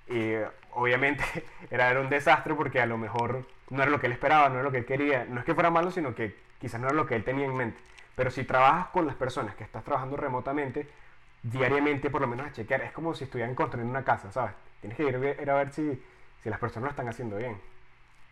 Y 0.07 0.17
eh, 0.17 0.47
obviamente 0.71 1.23
era, 1.71 1.89
era 1.89 2.01
un 2.01 2.09
desastre 2.09 2.53
porque 2.53 2.81
a 2.81 2.85
lo 2.85 2.97
mejor 2.97 3.45
no 3.69 3.81
era 3.81 3.91
lo 3.91 3.99
que 3.99 4.07
él 4.07 4.13
esperaba, 4.13 4.49
no 4.49 4.55
era 4.55 4.63
lo 4.63 4.71
que 4.71 4.79
él 4.79 4.85
quería. 4.85 5.25
No 5.25 5.39
es 5.39 5.45
que 5.45 5.53
fuera 5.53 5.69
malo, 5.69 5.91
sino 5.91 6.13
que 6.13 6.35
quizás 6.59 6.79
no 6.79 6.87
era 6.87 6.95
lo 6.95 7.05
que 7.05 7.15
él 7.15 7.23
tenía 7.23 7.45
en 7.45 7.55
mente. 7.55 7.79
Pero 8.15 8.31
si 8.31 8.43
trabajas 8.43 8.87
con 8.87 9.07
las 9.07 9.15
personas 9.15 9.55
que 9.55 9.63
estás 9.63 9.83
trabajando 9.83 10.15
remotamente, 10.17 10.87
diariamente 11.51 12.09
por 12.09 12.21
lo 12.21 12.27
menos 12.27 12.47
a 12.47 12.51
chequear, 12.51 12.81
es 12.81 12.91
como 12.91 13.13
si 13.13 13.25
estuvieran 13.25 13.53
construyendo 13.55 13.91
una 13.91 14.03
casa, 14.03 14.31
¿sabes? 14.31 14.53
Tienes 14.81 14.97
que 14.97 15.03
ir, 15.03 15.15
a 15.15 15.19
ver- 15.19 15.39
ir 15.41 15.49
a 15.49 15.55
ver 15.55 15.71
si, 15.71 16.01
si 16.41 16.49
las 16.49 16.59
personas 16.59 16.85
lo 16.85 16.89
están 16.91 17.07
haciendo 17.07 17.37
bien. 17.37 17.59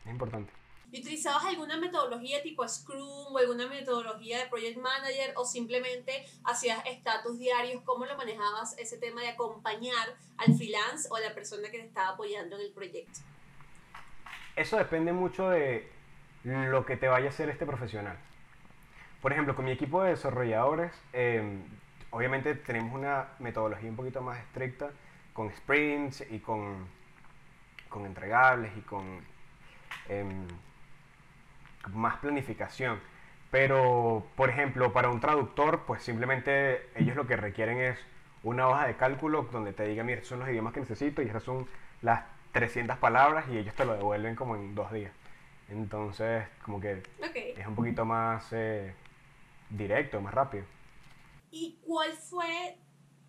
Es 0.06 0.12
importante. 0.12 0.52
¿Y 0.92 1.00
utilizabas 1.00 1.46
alguna 1.46 1.78
metodología 1.78 2.42
tipo 2.44 2.68
Scrum 2.68 3.34
o 3.34 3.38
alguna 3.38 3.68
metodología 3.68 4.40
de 4.40 4.46
Project 4.48 4.78
Manager 4.78 5.34
o 5.36 5.46
simplemente 5.46 6.26
hacías 6.44 6.84
estatus 6.86 7.40
diarios? 7.40 7.82
¿Cómo 7.84 8.06
lo 8.06 8.16
manejabas 8.18 8.78
ese 8.78 8.98
tema 8.98 9.22
de 9.22 9.30
acompañar 9.30 10.08
al 10.38 10.54
freelance 10.56 11.08
o 11.10 11.16
a 11.16 11.20
la 11.20 11.34
persona 11.34 11.70
que 11.72 11.80
te 11.80 11.86
estaba 11.86 12.10
apoyando 12.10 12.56
en 12.58 12.64
el 12.64 12.72
proyecto? 12.74 13.20
Eso 14.56 14.78
depende 14.78 15.14
mucho 15.14 15.50
de 15.50 15.90
lo 16.44 16.86
que 16.86 16.98
te 16.98 17.08
vaya 17.08 17.28
a 17.28 17.30
hacer 17.30 17.50
este 17.50 17.66
profesional. 17.66 18.18
Por 19.22 19.32
ejemplo, 19.32 19.56
con 19.56 19.66
mi 19.66 19.72
equipo 19.72 20.04
de 20.04 20.12
desarrolladores, 20.12 20.92
em, 21.14 21.64
obviamente 22.14 22.56
tenemos 22.56 22.94
una 22.94 23.28
metodología 23.40 23.90
un 23.90 23.96
poquito 23.96 24.22
más 24.22 24.40
estricta 24.40 24.92
con 25.34 25.52
sprints 25.52 26.24
y 26.30 26.40
con, 26.40 26.88
con 27.90 28.06
entregables 28.06 28.72
y 28.78 28.82
con 28.82 29.20
em, 30.08 30.48
más 31.92 32.18
planificación. 32.18 33.00
Pero, 33.52 34.26
por 34.36 34.50
ejemplo, 34.50 34.94
para 34.94 35.10
un 35.10 35.20
traductor, 35.20 35.84
pues 35.86 36.02
simplemente 36.04 36.90
ellos 36.96 37.16
lo 37.16 37.28
que 37.28 37.36
requieren 37.36 37.80
es 37.80 38.00
una 38.44 38.68
hoja 38.68 38.88
de 38.88 38.96
cálculo 38.96 39.48
donde 39.52 39.74
te 39.74 39.86
diga, 39.86 40.04
mira, 40.04 40.18
estos 40.18 40.30
son 40.30 40.40
los 40.40 40.50
idiomas 40.50 40.74
que 40.74 40.80
necesito 40.80 41.22
y 41.22 41.26
estas 41.26 41.44
son 41.44 41.68
las 42.02 42.24
300 42.52 42.98
palabras 42.98 43.46
y 43.50 43.58
ellos 43.58 43.74
te 43.76 43.86
lo 43.86 43.94
devuelven 43.94 44.36
como 44.36 44.56
en 44.56 44.76
dos 44.76 44.92
días. 44.92 45.12
Entonces, 45.70 46.46
como 46.64 46.80
que 46.80 47.02
es 47.58 47.68
un 47.68 47.76
poquito 47.76 48.06
más 48.06 48.48
eh, 48.52 48.94
directo, 49.70 50.22
más 50.22 50.34
rápido. 50.34 50.66
¿Y 51.54 51.78
cuál 51.86 52.12
fue 52.14 52.80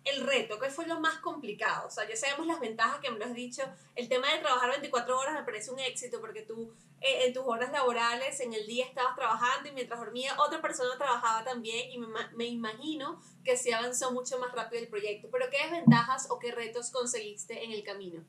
el 0.03 0.25
reto? 0.25 0.59
¿Qué 0.59 0.71
fue 0.71 0.87
lo 0.87 0.99
más 0.99 1.19
complicado? 1.19 1.85
O 1.85 1.91
sea, 1.91 2.09
ya 2.09 2.15
sabemos 2.15 2.47
las 2.47 2.59
ventajas 2.59 2.99
que 2.99 3.11
me 3.11 3.19
lo 3.19 3.25
has 3.25 3.35
dicho. 3.35 3.61
El 3.93 4.09
tema 4.09 4.33
de 4.33 4.39
trabajar 4.39 4.71
24 4.71 5.15
horas 5.15 5.35
me 5.35 5.43
parece 5.43 5.69
un 5.69 5.77
éxito 5.77 6.19
porque 6.19 6.41
tú 6.41 6.73
eh, 7.01 7.27
en 7.27 7.33
tus 7.35 7.43
horas 7.45 7.71
laborales, 7.71 8.39
en 8.39 8.51
el 8.53 8.65
día 8.65 8.87
estabas 8.87 9.15
trabajando 9.15 9.69
y 9.69 9.73
mientras 9.73 9.99
dormía 9.99 10.33
otra 10.39 10.59
persona 10.59 10.89
trabajaba 10.97 11.43
también 11.43 11.91
y 11.91 11.99
me, 12.35 12.45
imagino 12.45 13.21
que 13.43 13.57
se 13.57 13.75
avanzó 13.75 14.11
mucho 14.11 14.39
más 14.39 14.51
rápido 14.53 14.81
el 14.81 14.87
proyecto. 14.87 15.27
Pero 15.31 15.45
¿qué 15.51 15.57
desventajas 15.61 16.27
o 16.31 16.39
qué 16.39 16.51
retos 16.51 16.89
conseguiste 16.89 17.63
en 17.63 17.73
el 17.73 17.83
camino? 17.83 18.23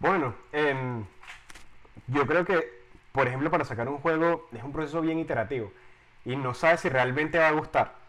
Bueno, 0.00 0.36
em, 0.52 1.06
yo 2.08 2.26
creo 2.26 2.44
que, 2.44 2.84
por 3.10 3.26
ejemplo, 3.26 3.50
para 3.50 3.64
sacar 3.64 3.88
un 3.88 4.00
juego 4.00 4.50
es 4.52 4.62
un 4.62 4.72
proceso 4.74 5.00
bien 5.00 5.18
iterativo 5.18 5.72
y 6.26 6.36
no 6.36 6.52
sabes 6.52 6.82
si 6.82 6.90
realmente 6.90 7.38
va 7.38 7.48
a 7.48 7.52
gustar. 7.52 8.03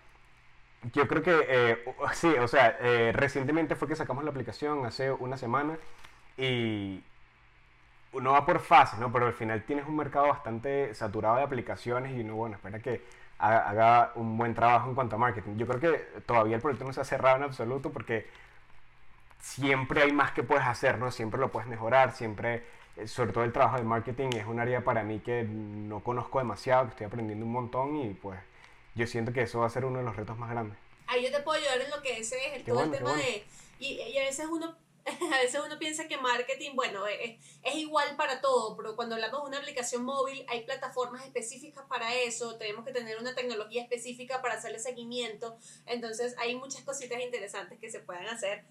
Yo 0.93 1.07
creo 1.07 1.23
que, 1.23 1.45
eh, 1.47 1.85
sí, 2.13 2.27
o 2.27 2.47
sea, 2.47 2.77
eh, 2.81 3.11
recientemente 3.13 3.75
fue 3.75 3.87
que 3.87 3.95
sacamos 3.95 4.23
la 4.23 4.31
aplicación 4.31 4.85
hace 4.85 5.11
una 5.11 5.37
semana 5.37 5.77
y 6.37 7.03
uno 8.13 8.31
va 8.33 8.45
por 8.45 8.59
fases, 8.59 8.99
¿no? 8.99 9.11
Pero 9.11 9.27
al 9.27 9.33
final 9.33 9.63
tienes 9.63 9.87
un 9.87 9.95
mercado 9.95 10.27
bastante 10.27 10.93
saturado 10.93 11.37
de 11.37 11.43
aplicaciones 11.43 12.15
y 12.15 12.21
uno, 12.21 12.35
bueno, 12.35 12.55
espera 12.55 12.79
que 12.79 13.01
haga, 13.39 14.11
un 14.15 14.37
buen 14.37 14.53
trabajo 14.53 14.89
en 14.89 14.95
cuanto 14.95 15.15
a 15.15 15.19
marketing. 15.19 15.57
Yo 15.57 15.67
creo 15.67 15.79
que 15.79 16.21
todavía 16.25 16.55
el 16.55 16.61
proyecto 16.61 16.85
no 16.85 16.93
se 16.93 17.01
ha 17.01 17.05
cerrado 17.05 17.37
en 17.37 17.43
absoluto 17.43 17.91
porque 17.91 18.27
siempre 19.39 20.03
hay 20.03 20.11
más 20.11 20.31
que 20.31 20.43
puedes 20.43 20.65
hacer, 20.65 20.97
¿no? 20.99 21.11
Siempre 21.11 21.39
lo 21.39 21.51
puedes 21.51 21.69
mejorar, 21.69 22.11
siempre, 22.13 22.63
eh, 22.97 23.07
sobre 23.07 23.33
todo 23.33 23.43
el 23.43 23.51
trabajo 23.51 23.77
de 23.77 23.83
marketing 23.83 24.29
es 24.35 24.45
un 24.45 24.59
área 24.59 24.83
para 24.83 25.03
mí 25.03 25.19
que 25.19 25.43
no 25.43 25.99
conozco 26.01 26.39
demasiado, 26.39 26.85
que 26.85 26.89
estoy 26.91 27.07
aprendiendo 27.07 27.45
un 27.45 27.51
montón 27.51 27.95
y 27.97 28.13
pues 28.13 28.39
yo 28.95 29.07
siento 29.07 29.33
que 29.33 29.41
eso 29.41 29.59
va 29.59 29.67
a 29.67 29.69
ser 29.69 29.85
uno 29.85 29.99
de 29.99 30.05
los 30.05 30.15
retos 30.15 30.37
más 30.37 30.49
grandes. 30.49 30.77
Ahí 31.07 31.23
yo 31.23 31.31
te 31.31 31.41
puedo 31.41 31.59
ayudar 31.59 31.81
en 31.81 31.91
lo 31.91 32.01
que 32.01 32.17
ese 32.17 32.35
es 32.47 32.53
el, 32.53 32.63
todo 32.63 32.83
el 32.83 32.91
tema 32.91 33.13
de... 33.13 33.45
Y, 33.77 34.01
y, 34.01 34.17
a 34.17 34.23
veces 34.23 34.47
uno 34.49 34.77
a 35.05 35.37
veces 35.37 35.61
uno 35.63 35.77
piensa 35.77 36.07
que 36.07 36.17
marketing, 36.17 36.71
bueno, 36.73 37.05
es, 37.05 37.39
es, 37.61 37.75
igual 37.75 38.15
para 38.15 38.41
todo, 38.41 38.75
pero 38.75 38.95
cuando 38.95 39.13
hablamos 39.13 39.43
de 39.43 39.49
una 39.49 39.59
aplicación 39.59 40.03
móvil 40.03 40.43
hay 40.49 40.65
plataformas 40.65 41.23
específicas 41.23 41.85
para 41.87 42.15
eso, 42.15 42.57
tenemos 42.57 42.83
que 42.85 42.91
tener 42.91 43.19
una 43.19 43.35
tecnología 43.35 43.83
específica 43.83 44.41
para 44.41 44.55
hacerle 44.55 44.79
seguimiento, 44.79 45.57
entonces 45.85 46.33
hay 46.39 46.55
muchas 46.55 46.83
cositas 46.83 47.21
interesantes 47.21 47.77
que 47.79 47.91
se 47.91 47.99
pueden 47.99 48.25
hacer. 48.27 48.65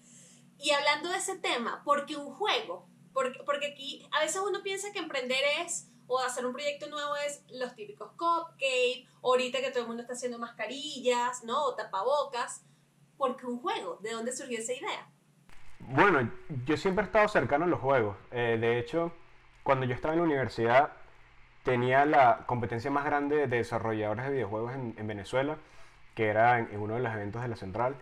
Y 0.57 0.71
hablando 0.71 1.09
de 1.09 1.17
ese 1.17 1.37
tema, 1.37 1.83
¿por 1.85 2.05
qué 2.05 2.17
un 2.17 2.33
juego? 2.33 2.87
Porque, 3.13 3.39
porque 3.45 3.67
aquí 3.67 4.05
a 4.11 4.19
veces 4.19 4.41
uno 4.45 4.61
piensa 4.61 4.91
que 4.91 4.99
emprender 4.99 5.41
es, 5.61 5.87
o 6.07 6.19
hacer 6.19 6.45
un 6.45 6.53
proyecto 6.53 6.87
nuevo 6.89 7.15
es 7.25 7.43
los 7.51 7.75
típicos 7.75 8.11
cupcakes, 8.11 9.07
ahorita 9.23 9.59
que 9.59 9.71
todo 9.71 9.83
el 9.83 9.87
mundo 9.87 10.01
está 10.01 10.13
haciendo 10.13 10.39
mascarillas, 10.39 11.43
¿no? 11.43 11.65
O 11.65 11.75
tapabocas. 11.75 12.63
¿Por 13.17 13.37
qué 13.37 13.45
un 13.45 13.59
juego? 13.59 13.97
¿De 14.01 14.11
dónde 14.11 14.35
surgió 14.35 14.59
esa 14.59 14.73
idea? 14.73 15.07
Bueno, 15.79 16.29
yo 16.65 16.77
siempre 16.77 17.03
he 17.03 17.07
estado 17.07 17.27
cercano 17.27 17.65
a 17.65 17.67
los 17.67 17.79
juegos. 17.79 18.17
Eh, 18.31 18.57
de 18.59 18.79
hecho, 18.79 19.11
cuando 19.63 19.85
yo 19.85 19.93
estaba 19.93 20.13
en 20.13 20.19
la 20.19 20.25
universidad, 20.25 20.91
tenía 21.63 22.05
la 22.05 22.45
competencia 22.45 22.91
más 22.91 23.05
grande 23.05 23.47
de 23.47 23.57
desarrolladores 23.57 24.25
de 24.25 24.31
videojuegos 24.31 24.73
en, 24.73 25.07
Venezuela, 25.07 25.57
que 26.13 26.27
era 26.27 26.59
en, 26.59 26.79
uno 26.79 26.95
de 26.95 27.01
los 27.01 27.13
eventos 27.13 27.41
de 27.41 27.47
la 27.47 27.55
central. 27.55 27.95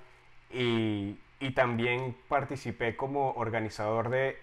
Y 0.49 1.17
también 1.55 2.17
participé 2.27 2.95
como 2.95 3.31
organizador 3.33 4.09
de... 4.09 4.37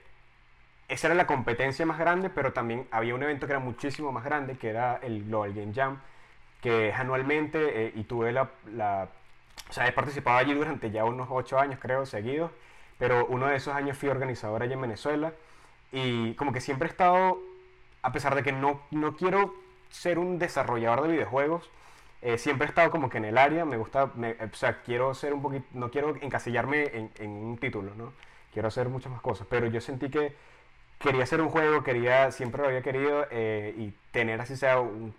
Esa 0.90 1.06
era 1.06 1.14
la 1.14 1.26
competencia 1.26 1.86
más 1.86 1.98
grande, 1.98 2.30
pero 2.30 2.52
también 2.52 2.88
había 2.90 3.14
un 3.14 3.22
evento 3.22 3.46
que 3.46 3.52
era 3.52 3.60
muchísimo 3.60 4.10
más 4.10 4.24
grande, 4.24 4.58
que 4.58 4.68
era 4.70 4.96
el 5.02 5.24
Global 5.24 5.54
Game 5.54 5.72
Jam, 5.72 6.00
que 6.60 6.88
es 6.88 6.96
anualmente 6.96 7.86
eh, 7.86 7.92
y 7.94 8.02
tuve 8.04 8.32
la, 8.32 8.50
la... 8.72 9.08
O 9.68 9.72
sea, 9.72 9.86
he 9.86 9.92
participado 9.92 10.38
allí 10.38 10.52
durante 10.52 10.90
ya 10.90 11.04
unos 11.04 11.28
ocho 11.30 11.60
años, 11.60 11.78
creo, 11.80 12.06
seguidos, 12.06 12.50
pero 12.98 13.24
uno 13.26 13.46
de 13.46 13.56
esos 13.56 13.72
años 13.72 13.96
fui 13.96 14.08
organizador 14.08 14.64
allí 14.64 14.72
en 14.72 14.80
Venezuela 14.80 15.32
y 15.92 16.34
como 16.34 16.52
que 16.52 16.60
siempre 16.60 16.88
he 16.88 16.90
estado, 16.90 17.38
a 18.02 18.10
pesar 18.12 18.34
de 18.34 18.42
que 18.42 18.50
no, 18.50 18.82
no 18.90 19.16
quiero 19.16 19.54
ser 19.90 20.18
un 20.18 20.40
desarrollador 20.40 21.02
de 21.02 21.12
videojuegos, 21.12 21.70
eh, 22.22 22.36
siempre 22.36 22.66
he 22.66 22.68
estado 22.68 22.90
como 22.90 23.08
que 23.08 23.18
en 23.18 23.26
el 23.26 23.38
área, 23.38 23.64
me 23.64 23.76
gusta, 23.76 24.04
o 24.04 24.56
sea, 24.56 24.82
quiero 24.82 25.14
ser 25.14 25.32
un 25.32 25.42
poquito, 25.42 25.66
no 25.72 25.90
quiero 25.90 26.16
encasillarme 26.20 27.10
en, 27.18 27.30
un 27.30 27.58
título, 27.58 27.94
¿no? 27.94 28.12
Quiero 28.52 28.68
hacer 28.68 28.88
muchas 28.88 29.12
más 29.12 29.20
cosas, 29.20 29.46
pero 29.48 29.66
yo 29.68 29.80
sentí 29.80 30.10
que 30.10 30.34
quería 31.00 31.24
hacer 31.24 31.40
un 31.40 31.48
juego, 31.48 31.82
quería, 31.82 32.30
siempre 32.30 32.62
lo 32.62 32.68
había 32.68 32.82
querido 32.82 33.26
eh, 33.30 33.74
y 33.76 33.92
tener 34.12 34.40
así 34.40 34.56
sea 34.56 34.80
un 34.80 35.14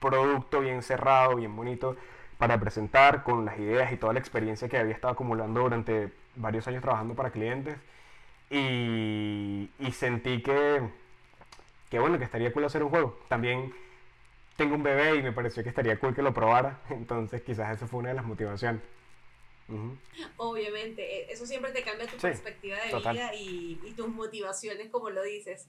producto 0.00 0.60
bien 0.60 0.82
cerrado, 0.82 1.36
bien 1.36 1.54
bonito 1.54 1.96
para 2.38 2.58
presentar 2.60 3.24
con 3.24 3.44
las 3.44 3.58
ideas 3.58 3.92
y 3.92 3.96
toda 3.96 4.12
la 4.12 4.20
experiencia 4.20 4.68
que 4.68 4.78
había 4.78 4.94
estado 4.94 5.12
acumulando 5.12 5.60
durante 5.60 6.12
varios 6.36 6.68
años 6.68 6.82
trabajando 6.82 7.14
para 7.14 7.30
clientes 7.30 7.76
y, 8.50 9.70
y 9.78 9.92
sentí 9.92 10.40
que, 10.42 10.88
que 11.90 11.98
bueno, 11.98 12.18
que 12.18 12.24
estaría 12.24 12.52
cool 12.52 12.64
hacer 12.64 12.82
un 12.82 12.90
juego. 12.90 13.18
También 13.28 13.74
tengo 14.56 14.74
un 14.76 14.82
bebé 14.82 15.16
y 15.16 15.22
me 15.22 15.32
pareció 15.32 15.62
que 15.62 15.68
estaría 15.68 15.98
cool 15.98 16.14
que 16.14 16.22
lo 16.22 16.32
probara, 16.32 16.78
entonces 16.90 17.42
quizás 17.42 17.76
eso 17.76 17.88
fue 17.88 18.00
una 18.00 18.10
de 18.10 18.14
las 18.16 18.24
motivaciones. 18.24 18.82
Obviamente, 20.36 21.02
e, 21.02 21.32
eso 21.32 21.46
siempre 21.46 21.72
te 21.72 21.82
cambia 21.82 22.06
tu 22.06 22.16
perspectiva 22.16 22.76
de 22.78 22.94
vida 22.98 23.34
y, 23.34 23.80
y, 23.84 23.92
tus 23.92 24.08
motivaciones, 24.08 24.90
como 24.90 25.10
lo 25.10 25.22
dices. 25.22 25.66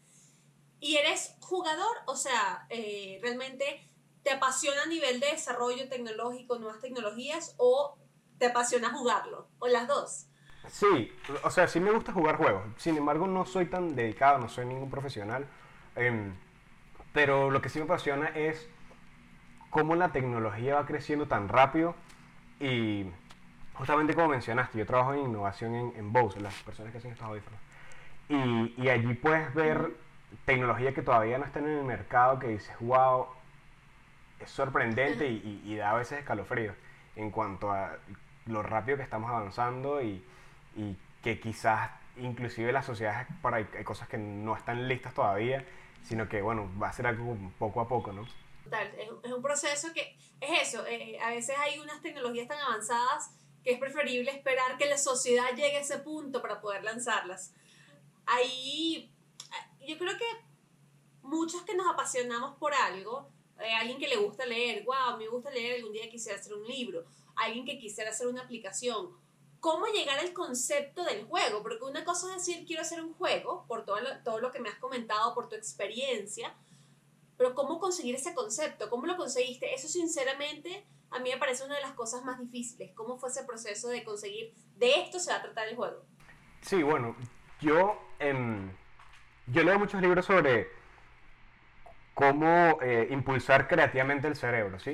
¿Y 0.79 0.95
eres 0.95 1.35
jugador? 1.41 1.97
O 2.05 2.15
sea, 2.15 2.65
eh, 2.69 3.19
¿realmente 3.21 3.85
te 4.23 4.31
apasiona 4.31 4.83
a 4.83 4.87
nivel 4.87 5.19
de 5.19 5.27
desarrollo 5.27 5.89
tecnológico, 5.89 6.57
nuevas 6.57 6.79
tecnologías, 6.79 7.55
o 7.57 7.97
te 8.37 8.47
apasiona 8.47 8.91
jugarlo? 8.91 9.49
¿O 9.59 9.67
las 9.67 9.87
dos? 9.87 10.27
Sí, 10.67 11.11
o 11.43 11.49
sea, 11.49 11.67
sí 11.67 11.79
me 11.79 11.91
gusta 11.91 12.13
jugar 12.13 12.37
juegos. 12.37 12.63
Sin 12.77 12.95
embargo, 12.95 13.27
no 13.27 13.45
soy 13.45 13.65
tan 13.65 13.95
dedicado, 13.95 14.39
no 14.39 14.47
soy 14.47 14.65
ningún 14.65 14.89
profesional. 14.89 15.45
Em, 15.95 16.35
pero 17.11 17.49
lo 17.49 17.61
que 17.61 17.69
sí 17.69 17.79
me 17.79 17.85
apasiona 17.85 18.27
es 18.27 18.69
cómo 19.69 19.95
la 19.95 20.11
tecnología 20.11 20.75
va 20.75 20.85
creciendo 20.85 21.27
tan 21.27 21.49
rápido 21.49 21.95
y 22.59 23.05
justamente 23.79 24.13
como 24.13 24.27
mencionaste, 24.27 24.77
yo 24.77 24.85
trabajo 24.85 25.13
en 25.13 25.21
innovación 25.21 25.73
en, 25.73 25.93
en 25.95 26.11
Bose, 26.11 26.41
las 26.41 26.53
personas 26.63 26.91
que 26.91 26.97
hacen 26.97 27.11
estos 27.11 27.25
audífonos. 27.25 27.59
Y, 28.27 28.73
y, 28.77 28.89
allí 28.89 29.13
puedes 29.13 29.53
ver 29.53 29.95
tecnología 30.45 30.93
que 30.93 31.01
todavía 31.01 31.37
no 31.37 31.45
está 31.45 31.59
en 31.59 31.69
el 31.69 31.83
mercado, 31.85 32.39
que 32.39 32.49
dices, 32.49 32.75
wow, 32.81 33.27
es 34.37 34.49
sorprendente 34.51 35.29
y, 35.29 35.61
y, 35.65 35.77
da 35.77 35.91
a 35.91 35.93
veces 35.93 36.19
escalofrío 36.19 36.73
en 37.15 37.31
cuanto 37.31 37.71
a 37.71 37.97
lo 38.47 38.61
rápido 38.61 38.97
que 38.97 39.03
estamos 39.03 39.29
avanzando 39.29 40.01
y, 40.01 40.25
y 40.75 40.97
que 41.23 41.39
quizás 41.39 41.89
inclusive 42.17 42.73
las 42.73 42.85
sociedades 42.85 43.27
para 43.41 43.57
hay, 43.57 43.67
hay, 43.77 43.83
cosas 43.85 44.09
que 44.09 44.17
no 44.17 44.57
están 44.57 44.89
listas 44.89 45.13
todavía, 45.13 45.65
sino 46.03 46.27
que 46.27 46.41
bueno, 46.41 46.69
va 46.81 46.89
a 46.89 46.93
ser 46.93 47.07
algo 47.07 47.37
poco 47.57 47.79
a 47.79 47.87
poco, 47.87 48.11
¿no? 48.11 48.27
Es, 49.23 49.31
un 49.31 49.41
proceso 49.41 49.87
que 49.93 50.17
es 50.41 50.67
eso. 50.67 50.85
Eh, 50.85 51.17
a 51.21 51.29
veces 51.29 51.55
hay 51.57 51.79
unas 51.79 52.01
tecnologías 52.01 52.47
tan 52.47 52.59
avanzadas 52.59 53.39
es 53.73 53.79
preferible 53.79 54.31
esperar 54.31 54.77
que 54.77 54.85
la 54.85 54.97
sociedad 54.97 55.49
llegue 55.55 55.77
a 55.77 55.81
ese 55.81 55.99
punto 55.99 56.41
para 56.41 56.61
poder 56.61 56.83
lanzarlas. 56.83 57.53
Ahí, 58.25 59.11
yo 59.87 59.97
creo 59.97 60.17
que 60.17 60.25
muchos 61.21 61.61
que 61.63 61.75
nos 61.75 61.87
apasionamos 61.87 62.57
por 62.57 62.73
algo, 62.73 63.29
eh, 63.59 63.73
alguien 63.73 63.99
que 63.99 64.07
le 64.07 64.17
gusta 64.17 64.45
leer, 64.45 64.83
wow, 64.83 65.17
me 65.17 65.27
gusta 65.27 65.51
leer, 65.51 65.75
algún 65.75 65.93
día 65.93 66.09
quisiera 66.09 66.39
hacer 66.39 66.53
un 66.53 66.65
libro, 66.65 67.05
alguien 67.35 67.65
que 67.65 67.77
quisiera 67.77 68.09
hacer 68.11 68.27
una 68.27 68.41
aplicación. 68.41 69.17
¿Cómo 69.59 69.87
llegar 69.87 70.19
al 70.19 70.31
concepto 70.31 71.03
del 71.03 71.25
juego? 71.25 71.61
Porque 71.61 71.83
una 71.83 72.05
cosa 72.05 72.29
es 72.35 72.45
decir, 72.45 72.65
quiero 72.65 72.81
hacer 72.81 73.01
un 73.01 73.13
juego, 73.13 73.65
por 73.67 73.85
todo 73.85 73.97
todo 74.23 74.39
lo 74.39 74.51
que 74.51 74.59
me 74.59 74.69
has 74.69 74.79
comentado, 74.79 75.33
por 75.33 75.49
tu 75.49 75.55
experiencia, 75.55 76.55
pero 77.39 77.55
¿cómo 77.55 77.79
conseguir 77.79 78.15
ese 78.15 78.33
concepto? 78.33 78.89
¿Cómo 78.89 79.05
lo 79.05 79.15
conseguiste? 79.15 79.73
Eso 79.73 79.87
sinceramente 79.87 80.85
a 81.11 81.19
mí 81.19 81.31
me 81.31 81.37
parece 81.37 81.65
una 81.65 81.75
de 81.75 81.81
las 81.81 81.93
cosas 81.93 82.23
más 82.23 82.39
difíciles. 82.39 82.91
¿Cómo 82.95 83.17
fue 83.17 83.29
ese 83.29 83.43
proceso 83.43 83.89
de 83.89 84.03
conseguir, 84.03 84.53
de 84.77 85.01
esto 85.01 85.19
se 85.19 85.31
va 85.31 85.37
a 85.37 85.41
tratar 85.41 85.67
el 85.67 85.75
juego? 85.75 86.05
Sí, 86.61 86.83
bueno, 86.83 87.15
yo, 87.61 87.99
em, 88.19 88.71
yo 89.47 89.63
leo 89.63 89.79
muchos 89.79 90.01
libros 90.01 90.25
sobre 90.25 90.69
cómo 92.13 92.77
eh, 92.81 93.07
impulsar 93.11 93.67
creativamente 93.67 94.27
el 94.27 94.35
cerebro, 94.35 94.79
¿sí? 94.79 94.91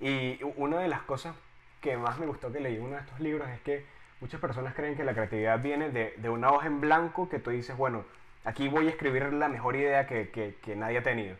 Y 0.00 0.40
una 0.56 0.80
de 0.80 0.88
las 0.88 1.02
cosas 1.02 1.36
que 1.80 1.96
más 1.96 2.18
me 2.18 2.26
gustó 2.26 2.50
que 2.52 2.60
leí 2.60 2.76
en 2.76 2.82
uno 2.82 2.96
de 2.96 3.02
estos 3.02 3.20
libros 3.20 3.48
es 3.48 3.60
que 3.60 3.86
muchas 4.20 4.40
personas 4.40 4.74
creen 4.74 4.96
que 4.96 5.04
la 5.04 5.12
creatividad 5.12 5.60
viene 5.60 5.90
de, 5.90 6.14
de 6.16 6.28
una 6.28 6.50
hoja 6.50 6.66
en 6.66 6.80
blanco 6.80 7.28
que 7.28 7.38
tú 7.38 7.50
dices, 7.50 7.76
bueno, 7.76 8.04
aquí 8.44 8.68
voy 8.68 8.86
a 8.86 8.90
escribir 8.90 9.32
la 9.32 9.48
mejor 9.48 9.76
idea 9.76 10.06
que, 10.06 10.30
que, 10.30 10.56
que 10.62 10.76
nadie 10.76 10.98
ha 10.98 11.02
tenido. 11.02 11.36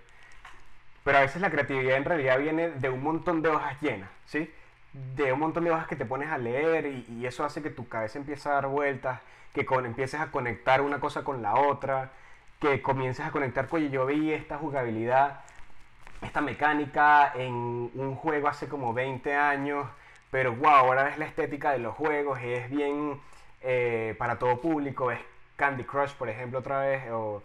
Pero 1.04 1.18
a 1.18 1.20
veces 1.20 1.42
la 1.42 1.50
creatividad 1.50 1.96
en 1.96 2.04
realidad 2.04 2.38
viene 2.38 2.70
de 2.70 2.88
un 2.88 3.02
montón 3.02 3.42
de 3.42 3.50
hojas 3.50 3.80
llenas, 3.80 4.10
¿sí? 4.24 4.52
De 4.92 5.32
un 5.32 5.38
montón 5.38 5.64
de 5.64 5.70
hojas 5.70 5.86
que 5.86 5.96
te 5.96 6.06
pones 6.06 6.30
a 6.30 6.38
leer 6.38 6.86
y, 6.86 7.26
eso 7.26 7.44
hace 7.44 7.62
que 7.62 7.70
tu 7.70 7.88
cabeza 7.88 8.18
empiece 8.18 8.48
a 8.48 8.52
dar 8.52 8.66
vueltas, 8.68 9.20
que 9.52 9.66
con, 9.66 9.86
empieces 9.86 10.20
a 10.20 10.30
conectar 10.30 10.80
una 10.80 11.00
cosa 11.00 11.22
con 11.22 11.42
la 11.42 11.54
otra, 11.54 12.10
que 12.58 12.80
comiences 12.82 13.26
a 13.26 13.30
conectar, 13.30 13.68
oye, 13.70 13.90
yo 13.90 14.06
vi 14.06 14.32
esta 14.32 14.56
jugabilidad, 14.56 15.40
esta 16.22 16.40
mecánica 16.40 17.32
en 17.34 17.52
un 17.52 18.16
juego 18.16 18.48
hace 18.48 18.68
como 18.68 18.94
20 18.94 19.34
años, 19.34 19.86
pero 20.30 20.54
wow, 20.54 20.68
ahora 20.70 21.04
ves 21.04 21.18
la 21.18 21.26
estética 21.26 21.72
de 21.72 21.78
los 21.80 21.94
juegos, 21.94 22.40
es 22.42 22.70
bien 22.70 23.20
eh, 23.60 24.14
para 24.18 24.38
todo 24.38 24.60
público, 24.60 25.10
es 25.10 25.20
Candy 25.56 25.84
Crush, 25.84 26.14
por 26.14 26.28
ejemplo, 26.28 26.60
otra 26.60 26.80
vez, 26.80 27.10
o 27.10 27.42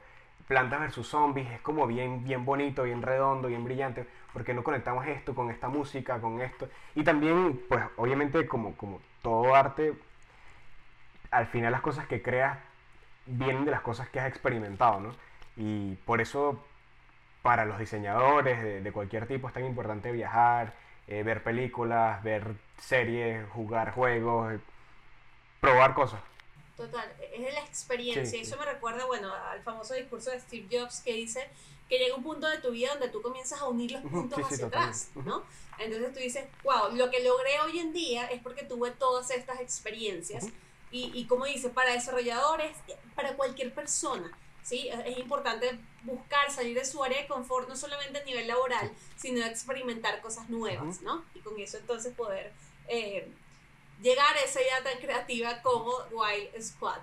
Plantas 0.49 0.97
vs 0.97 1.05
Zombies, 1.05 1.47
es 1.51 1.61
como 1.61 1.85
bien, 1.85 2.23
bien 2.23 2.43
bonito, 2.43 2.81
bien 2.81 3.03
redondo, 3.03 3.49
bien 3.49 3.63
brillante, 3.63 4.07
porque 4.33 4.55
no 4.55 4.63
conectamos 4.63 5.05
esto 5.05 5.35
con 5.35 5.51
esta 5.51 5.69
música, 5.69 6.19
con 6.19 6.41
esto. 6.41 6.67
Y 6.95 7.03
también, 7.03 7.61
pues 7.69 7.83
obviamente 7.97 8.47
como, 8.47 8.75
como 8.75 8.99
todo 9.21 9.53
arte, 9.53 9.93
al 11.29 11.45
final 11.45 11.71
las 11.71 11.81
cosas 11.81 12.07
que 12.07 12.23
creas 12.23 12.57
vienen 13.27 13.63
de 13.63 13.69
las 13.69 13.81
cosas 13.81 14.09
que 14.09 14.19
has 14.19 14.27
experimentado, 14.27 14.99
¿no? 14.99 15.11
Y 15.55 15.93
por 15.97 16.19
eso 16.19 16.65
para 17.43 17.65
los 17.65 17.77
diseñadores 17.77 18.83
de, 18.83 18.91
cualquier 18.91 19.27
tipo 19.27 19.47
es 19.47 19.53
tan 19.53 19.65
importante 19.65 20.11
viajar, 20.11 20.73
eh, 21.07 21.21
ver 21.21 21.43
películas, 21.43 22.23
ver 22.23 22.55
series, 22.79 23.47
jugar 23.49 23.91
juegos, 23.91 24.59
probar 25.61 25.93
cosas. 25.93 26.21
Total, 26.79 27.13
es 27.33 27.53
la 27.53 27.59
experiencia. 27.59 28.41
Eso 28.41 28.55
me 28.55 28.63
recuerda, 28.63 29.05
bueno, 29.05 29.33
al 29.33 29.61
famoso 29.63 29.95
discurso 29.95 30.31
de 30.31 30.39
Steve 30.39 30.65
Jobs 30.71 31.01
que 31.01 31.13
dice 31.13 31.45
que 31.89 31.97
llega 31.97 32.15
un 32.15 32.23
punto 32.23 32.47
de 32.47 32.59
tu 32.59 32.71
vida 32.71 32.91
donde 32.91 33.09
tú 33.09 33.21
comienzas 33.21 33.59
a 33.59 33.67
unir 33.67 33.91
los 33.91 34.01
puntos 34.03 34.39
hacia 34.49 34.67
atrás, 34.67 35.09
¿no? 35.25 35.43
Entonces 35.77 36.13
tú 36.13 36.19
dices, 36.19 36.45
wow, 36.63 36.95
lo 36.95 37.09
que 37.09 37.21
logré 37.21 37.59
hoy 37.65 37.79
en 37.79 37.91
día 37.91 38.27
es 38.27 38.41
porque 38.41 38.63
tuve 38.63 38.91
todas 38.91 39.29
estas 39.31 39.59
experiencias. 39.59 40.45
y, 40.89 41.11
y 41.13 41.25
como 41.25 41.43
dice, 41.45 41.69
para 41.69 41.91
desarrolladores, 41.91 42.77
para 43.13 43.35
cualquier 43.35 43.73
persona, 43.73 44.31
¿sí? 44.63 44.87
Es 45.05 45.17
importante 45.17 45.77
buscar 46.03 46.49
salir 46.49 46.77
de 46.77 46.85
su 46.85 47.03
área 47.03 47.21
de 47.21 47.27
confort, 47.27 47.67
no 47.67 47.75
solamente 47.75 48.19
a 48.19 48.23
nivel 48.23 48.47
laboral, 48.47 48.89
sino 49.17 49.45
experimentar 49.45 50.21
cosas 50.21 50.49
nuevas, 50.49 51.01
¿no? 51.01 51.25
Y 51.35 51.39
con 51.39 51.59
eso 51.59 51.77
entonces 51.77 52.13
poder... 52.15 52.53
Eh, 52.87 53.27
llegar 54.01 54.35
a 54.35 54.41
esa 54.41 54.61
idea 54.61 54.83
tan 54.83 54.97
creativa 54.99 55.61
como 55.61 55.91
Wild 56.11 56.61
Squad. 56.61 56.99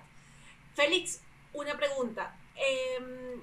Félix, 0.75 1.21
una 1.53 1.77
pregunta. 1.77 2.35
Em, 2.55 3.41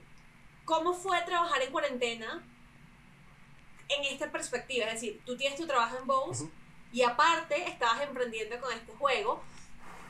¿Cómo 0.64 0.94
fue 0.94 1.20
trabajar 1.22 1.60
en 1.62 1.70
cuarentena 1.70 2.42
en 3.88 4.04
esta 4.04 4.32
perspectiva? 4.32 4.86
Es 4.86 4.94
decir, 4.94 5.20
tú 5.26 5.36
tienes 5.36 5.58
tu 5.58 5.66
trabajo 5.66 5.98
en 5.98 6.06
Bose 6.06 6.48
y 6.90 7.02
aparte 7.02 7.68
estabas 7.68 8.00
emprendiendo 8.02 8.58
con 8.60 8.72
este 8.72 8.92
juego. 8.92 9.42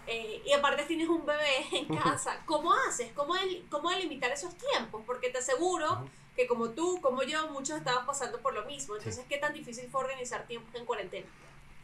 Eh, 0.06 0.42
y 0.44 0.52
aparte 0.52 0.84
tienes 0.84 1.08
un 1.08 1.24
bebé 1.24 1.66
en 1.72 1.86
casa, 1.96 2.42
¿cómo 2.44 2.72
haces? 2.72 3.10
¿Cómo, 3.14 3.34
¿Cómo 3.70 3.90
delimitar 3.90 4.30
esos 4.30 4.54
tiempos? 4.54 5.02
Porque 5.06 5.30
te 5.30 5.38
aseguro 5.38 6.08
que 6.36 6.46
como 6.46 6.70
tú, 6.70 7.00
como 7.00 7.22
yo, 7.22 7.48
muchos 7.48 7.78
estaban 7.78 8.04
pasando 8.06 8.40
por 8.40 8.54
lo 8.54 8.64
mismo. 8.66 8.96
Entonces, 8.96 9.24
¿qué 9.28 9.38
tan 9.38 9.54
difícil 9.54 9.88
fue 9.90 10.02
organizar 10.02 10.46
tiempos 10.46 10.74
en 10.74 10.84
cuarentena? 10.84 11.26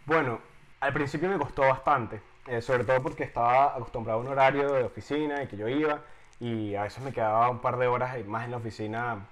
Bueno, 0.07 0.41
al 0.81 0.93
principio 0.93 1.29
me 1.29 1.39
costó 1.39 1.63
bastante, 1.63 2.21
eh, 2.47 2.63
sobre 2.63 2.85
todo 2.85 3.03
porque 3.03 3.25
estaba 3.25 3.77
acostumbrado 3.77 4.21
a 4.21 4.23
un 4.23 4.29
horario 4.29 4.73
de 4.73 4.85
oficina 4.85 5.43
y 5.43 5.47
que 5.47 5.57
yo 5.57 5.69
iba 5.69 6.01
y 6.41 6.75
a 6.75 6.85
veces 6.85 7.05
me 7.05 7.13
quedaba 7.13 7.51
un 7.51 7.61
par 7.61 7.77
de 7.77 7.87
horas 7.87 8.17
más 8.27 8.47
en 8.47 8.53
la 8.53 8.57
oficina 8.57 9.27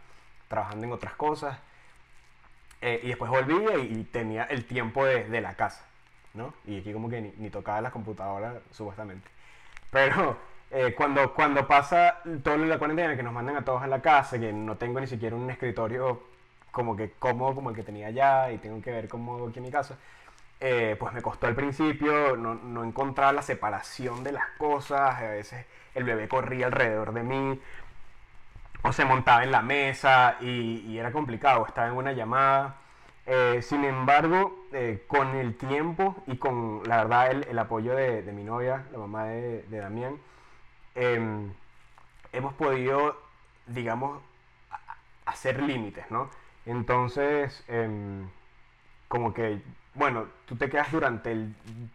trabajando 0.49 0.87
en 0.87 0.93
otras 0.93 1.15
cosas. 1.15 1.59
Eh, 2.81 3.01
y 3.03 3.09
después 3.09 3.31
volvía 3.31 3.77
y, 3.79 4.05
tenía 4.05 4.45
el 4.45 4.65
tiempo 4.65 5.05
de, 5.05 5.41
la 5.41 5.55
casa, 5.55 5.85
¿no? 6.35 6.55
Y 6.65 6.79
aquí 6.79 6.93
como 6.93 7.09
que 7.09 7.33
ni, 7.37 7.51
tocaba 7.51 7.81
la 7.81 7.91
computadora, 7.91 8.61
supuestamente. 8.71 9.29
Pero 9.91 10.37
eh, 10.71 10.95
cuando, 10.97 11.35
cuando 11.35 11.67
pasa 11.67 12.19
todo 12.45 12.57
lo 12.57 12.65
de 12.65 12.69
la 12.69 12.79
cuarentena, 12.79 13.17
que 13.17 13.23
nos 13.23 13.33
mandan 13.33 13.57
a 13.57 13.65
todos 13.65 13.83
a 13.83 13.87
la 13.89 14.01
casa, 14.01 14.39
que 14.39 14.53
no 14.53 14.77
tengo 14.77 15.01
ni 15.01 15.09
siquiera 15.09 15.35
un 15.35 15.51
escritorio 15.51 16.23
como 16.71 16.95
que 16.95 17.13
cómodo 17.19 17.55
como 17.57 17.71
el 17.71 17.77
que 17.77 17.83
tenía 17.83 18.09
allá 18.09 18.53
y 18.53 18.59
tengo 18.59 18.81
que 18.81 18.93
ver 18.93 19.09
cómo 19.09 19.35
hago 19.35 19.49
aquí 19.49 19.59
en 19.59 19.65
mi 19.65 19.71
casa, 19.71 19.97
eh, 20.61 20.97
pues 20.99 21.13
me 21.13 21.23
costó 21.23 21.47
al 21.47 21.55
principio 21.55 22.37
no, 22.37 22.55
no, 22.55 22.85
encontrar 22.85 23.35
la 23.35 23.43
separación 23.43 24.25
de 24.25 24.33
las 24.33 24.47
cosas, 24.59 25.17
a 25.17 25.31
veces 25.31 25.67
el 25.95 26.05
bebé 26.05 26.29
corría 26.29 26.67
alrededor 26.67 27.13
de 27.13 27.23
mí 27.23 27.61
o 28.83 28.93
se 28.93 29.05
montaba 29.05 29.43
en 29.43 29.51
la 29.53 29.63
mesa 29.63 30.37
y, 30.41 30.99
era 30.99 31.13
complicado, 31.13 31.67
estaba 31.67 31.89
en 31.89 31.95
una 31.95 32.13
llamada. 32.13 32.77
Eh, 33.27 33.61
sin 33.63 33.85
embargo, 33.85 34.67
eh, 34.73 35.05
con 35.07 35.35
el 35.37 35.57
tiempo 35.57 36.17
y 36.27 36.37
con 36.39 36.83
la 36.87 36.99
verdad 36.99 37.31
el, 37.31 37.59
apoyo 37.59 37.95
de, 37.95 38.23
mi 38.33 38.45
novia, 38.45 38.87
la 38.93 38.99
mamá 38.99 39.25
de, 39.25 39.63
de 39.65 39.79
Damián, 39.79 40.19
em, 40.95 41.53
hemos 42.33 42.55
podido, 42.55 43.21
digamos, 43.67 44.23
hacer 45.27 45.63
límites, 45.63 46.11
¿no? 46.11 46.31
Entonces, 46.67 47.65
em, 47.69 48.29
como 49.09 49.35
que 49.35 49.63
bueno, 49.99 50.27
tú 50.47 50.57
te 50.57 50.71
quedas 50.71 50.93
durante 50.93 51.37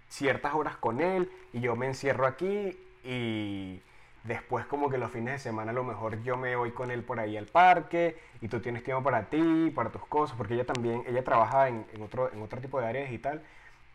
ciertas 0.10 0.54
horas 0.54 0.76
con 0.76 1.00
él 1.00 1.32
y 1.54 1.62
yo 1.62 1.76
me 1.76 1.88
encierro 1.88 2.28
aquí 2.28 2.78
y 3.04 3.82
después 4.24 4.66
como 4.66 4.90
que 4.90 4.98
los 4.98 5.12
fines 5.12 5.34
de 5.34 5.40
semana 5.40 5.72
a 5.72 5.74
lo 5.74 5.84
mejor 5.84 6.22
yo 6.24 6.38
me 6.38 6.56
voy 6.56 6.72
con 6.72 6.92
él 6.92 7.04
por 7.04 7.20
ahí 7.20 7.38
al 7.38 7.46
parque 7.46 8.18
y 8.42 8.50
tú 8.50 8.60
tienes 8.60 8.84
tiempo 8.84 9.04
para 9.04 9.30
ti, 9.30 9.72
para 9.74 9.90
tus 9.90 10.06
cosas, 10.06 10.36
porque 10.38 10.54
ella 10.56 10.66
también, 10.66 11.04
ella 11.08 11.24
trabaja 11.24 11.70
en, 11.70 11.86
otro, 12.02 12.32
en 12.32 12.42
otro 12.42 12.60
tipo 12.60 12.80
de 12.80 12.88
área 12.88 13.04
digital, 13.04 13.42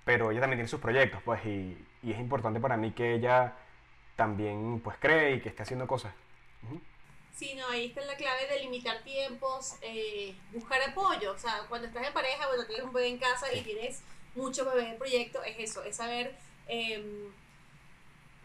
pero 0.05 0.31
ella 0.31 0.41
también 0.41 0.59
tiene 0.59 0.69
sus 0.69 0.81
proyectos, 0.81 1.21
pues, 1.23 1.45
y, 1.45 1.77
es 2.03 2.19
importante 2.19 2.61
para 2.61 2.77
mí 2.79 2.93
que 2.93 3.15
ella 3.15 3.55
también, 4.17 4.81
pues, 4.83 4.97
cree 4.99 5.35
y 5.35 5.41
que 5.41 5.51
esté 5.51 5.63
haciendo 5.65 5.87
cosas. 5.87 6.15
Sí, 7.39 7.55
no, 7.55 7.69
ahí 7.69 7.87
está 7.87 8.05
la 8.05 8.17
clave 8.17 8.49
de 8.49 8.59
limitar 8.59 9.05
tiempos, 9.05 9.75
eh, 9.81 10.35
buscar 10.53 10.83
apoyo. 10.83 11.31
O 11.31 11.39
sea, 11.39 11.67
cuando 11.69 11.87
estás 11.87 12.05
en 12.05 12.13
pareja, 12.13 12.49
bueno, 12.49 12.67
tienes 12.67 12.85
un 12.85 12.93
bebé 12.93 13.07
en 13.07 13.19
casa 13.19 13.55
y 13.55 13.61
tienes 13.61 14.01
mucho 14.35 14.65
bebé 14.65 14.89
en 14.91 14.99
proyecto, 14.99 15.41
es 15.45 15.57
eso, 15.57 15.85
es 15.85 15.95
saber 15.95 16.35
eh, 16.67 17.31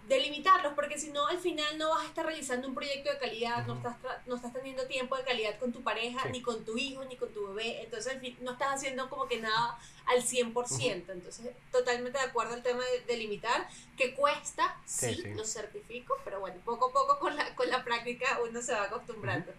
delimitarlos, 0.07 0.73
porque 0.73 0.99
si 0.99 1.11
no, 1.11 1.27
al 1.27 1.39
final 1.39 1.77
no 1.77 1.89
vas 1.89 2.03
a 2.03 2.07
estar 2.07 2.25
realizando 2.25 2.67
un 2.67 2.75
proyecto 2.75 3.09
de 3.09 3.17
calidad, 3.17 3.65
no, 3.65 3.75
estás 3.75 3.95
no 4.25 4.35
estás 4.35 4.51
teniendo 4.51 4.85
tiempo 4.85 5.15
de 5.15 5.23
calidad 5.23 5.57
con 5.59 5.71
tu 5.71 5.81
pareja, 5.81 6.27
ni 6.29 6.41
con 6.41 6.65
tu 6.65 6.77
hijo, 6.77 7.05
ni 7.05 7.15
con 7.15 7.33
tu 7.33 7.47
bebé, 7.47 7.83
entonces 7.83 8.17
no 8.41 8.51
estás 8.51 8.73
haciendo 8.73 9.09
como 9.09 9.27
que 9.27 9.39
nada 9.39 9.77
al 10.05 10.21
100%, 10.21 11.09
entonces 11.09 11.55
totalmente 11.71 12.17
de 12.17 12.25
acuerdo 12.25 12.53
al 12.53 12.63
tema 12.63 12.83
de, 12.83 13.01
delimitar, 13.13 13.67
que 13.97 14.13
cuesta, 14.13 14.77
sí, 14.85 15.23
lo 15.35 15.45
certifico, 15.45 16.15
pero 16.25 16.41
bueno, 16.41 16.59
poco 16.65 16.89
a 16.89 16.93
poco 16.93 17.19
con 17.19 17.35
la, 17.35 17.55
con 17.55 17.69
la 17.69 17.83
práctica 17.83 18.39
uno 18.47 18.61
se 18.61 18.73
va 18.73 18.83
acostumbrando. 18.83 19.53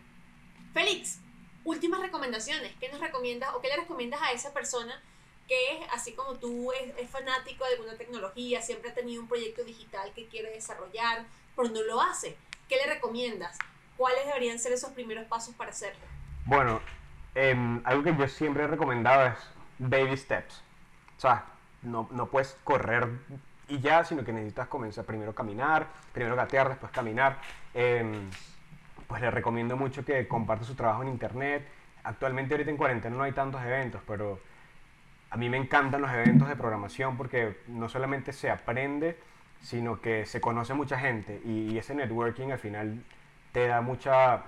Félix, 0.75 1.21
últimas 1.65 2.01
recomendaciones, 2.01 2.73
¿qué 2.79 2.91
nos 2.91 3.01
recomiendas 3.01 3.55
o 3.55 3.61
qué 3.61 3.69
le 3.69 3.77
recomiendas 3.77 4.21
a 4.21 4.33
esa 4.33 4.53
persona? 4.53 5.03
Que 5.49 5.87
así 5.93 6.13
como 6.13 6.35
tú 6.35 6.73
es, 6.73 7.11
fanático 7.11 7.65
de 7.65 7.75
alguna 7.75 7.97
tecnología, 7.97 8.63
siempre 8.63 8.91
ha 8.91 8.95
tenido 8.95 9.23
un 9.23 9.29
proyecto 9.29 9.63
digital 9.65 10.13
que 10.15 10.27
quiere 10.29 10.51
desarrollar, 10.51 11.25
pero 11.55 11.69
no 11.69 11.83
lo 11.83 12.01
hace. 12.01 12.37
¿Qué 12.69 12.77
le 12.77 12.95
recomiendas? 12.95 13.59
¿Cuáles 13.97 14.27
deberían 14.27 14.59
ser 14.59 14.73
esos 14.73 14.91
primeros 14.93 15.27
pasos 15.27 15.55
para 15.55 15.71
hacerlo? 15.71 16.03
Bueno, 16.47 16.81
em, 17.35 17.83
algo 17.85 18.03
que 18.03 18.17
yo 18.17 18.29
siempre 18.29 18.65
he 18.65 18.67
recomendado 18.67 19.27
es 19.27 19.39
baby 19.79 20.17
steps. 20.17 20.63
O 21.17 21.21
sea, 21.21 21.47
no, 21.83 22.09
no 22.11 22.27
puedes 22.27 22.57
correr 22.65 23.09
y 23.69 23.81
ya, 23.81 24.05
sino 24.05 24.25
que 24.25 24.33
necesitas 24.33 24.69
comenzar 24.69 25.05
primero 25.05 25.35
caminar, 25.35 25.87
primero 26.13 26.37
gatear, 26.37 26.69
después 26.69 26.91
caminar. 26.93 27.39
Em, 27.73 28.31
pues 29.07 29.21
le 29.21 29.31
recomiendo 29.31 29.77
mucho 29.77 30.05
que 30.05 30.27
comparte 30.27 30.65
su 30.65 30.75
trabajo 30.75 31.03
en 31.03 31.09
internet. 31.09 31.69
Actualmente 32.03 32.55
ahorita 32.55 32.71
en 32.71 32.77
cuarentena 32.77 33.17
no 33.17 33.23
hay 33.23 33.33
tantos 33.33 33.63
eventos, 33.63 34.01
pero 34.07 34.41
a 35.35 35.37
mí 35.37 35.49
me 35.49 35.57
encantan 35.57 36.01
los 36.01 36.13
eventos 36.13 36.49
de 36.49 36.55
programación 36.55 37.17
porque 37.17 37.57
no 37.67 37.89
solamente 37.89 38.33
se 38.33 38.51
aprende, 38.51 39.19
sino 39.61 40.01
que 40.01 40.27
se 40.27 40.41
conoce 40.41 40.75
mucha 40.75 40.97
gente 40.97 41.41
y, 41.45 41.77
ese 41.77 41.93
networking 41.93 42.53
al 42.53 42.61
final 42.61 43.03
te 43.51 43.67
da 43.67 43.81
mucha, 43.81 44.45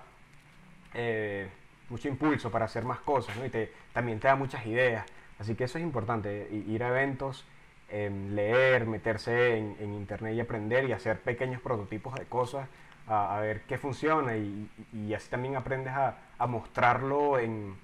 eh, 0.94 1.48
mucho 1.88 2.06
impulso 2.06 2.52
para 2.52 2.66
hacer 2.66 2.84
más 2.84 3.00
cosas, 3.00 3.36
¿no? 3.36 3.44
Y 3.44 3.48
te, 3.48 3.72
también 3.92 4.20
te 4.20 4.28
da 4.28 4.36
muchas 4.36 4.64
ideas. 4.64 5.04
Así 5.40 5.56
que 5.56 5.64
eso 5.64 5.76
es 5.78 5.82
importante, 5.82 6.48
ir 6.52 6.84
a 6.84 6.88
eventos, 6.88 7.44
em, 7.90 8.36
leer, 8.36 8.86
meterse 8.86 9.58
en, 9.58 9.92
internet 9.92 10.34
y 10.36 10.40
aprender 10.40 10.88
y 10.88 10.92
hacer 10.92 11.18
pequeños 11.18 11.60
prototipos 11.60 12.14
de 12.14 12.26
cosas, 12.26 12.68
a, 13.08 13.40
ver 13.40 13.62
qué 13.62 13.76
funciona 13.76 14.36
y, 14.36 14.70
así 15.16 15.28
también 15.30 15.56
aprendes 15.56 15.94
a, 15.94 16.46
mostrarlo 16.46 17.40
en, 17.40 17.74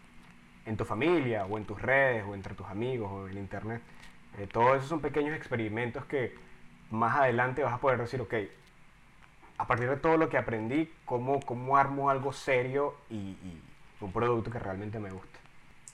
tu 0.76 0.84
familia 0.84 1.44
o 1.46 1.58
en 1.58 1.64
tus 1.64 1.80
redes 1.80 2.24
o 2.26 2.34
entre 2.34 2.54
tus 2.54 2.66
amigos 2.66 3.10
o 3.10 3.28
en 3.28 3.38
internet. 3.38 3.82
Eh, 4.38 4.46
todos 4.46 4.76
esos 4.76 4.88
son 4.88 5.00
pequeños 5.00 5.36
experimentos 5.36 6.04
que 6.06 6.34
más 6.90 7.16
adelante 7.16 7.62
vas 7.62 7.74
a 7.74 7.78
poder 7.78 7.98
decir, 7.98 8.20
ok, 8.20 8.34
a 9.58 9.66
partir 9.66 9.88
de 9.88 9.96
todo 9.96 10.16
lo 10.16 10.28
que 10.28 10.38
aprendí, 10.38 10.90
¿cómo, 11.04 11.40
cómo 11.40 11.76
armo 11.76 12.10
algo 12.10 12.32
serio 12.32 12.96
y 13.10 13.36
un 14.02 14.12
producto 14.12 14.50
que 14.50 14.58
realmente 14.58 14.98
me 14.98 15.10
gusta. 15.10 15.38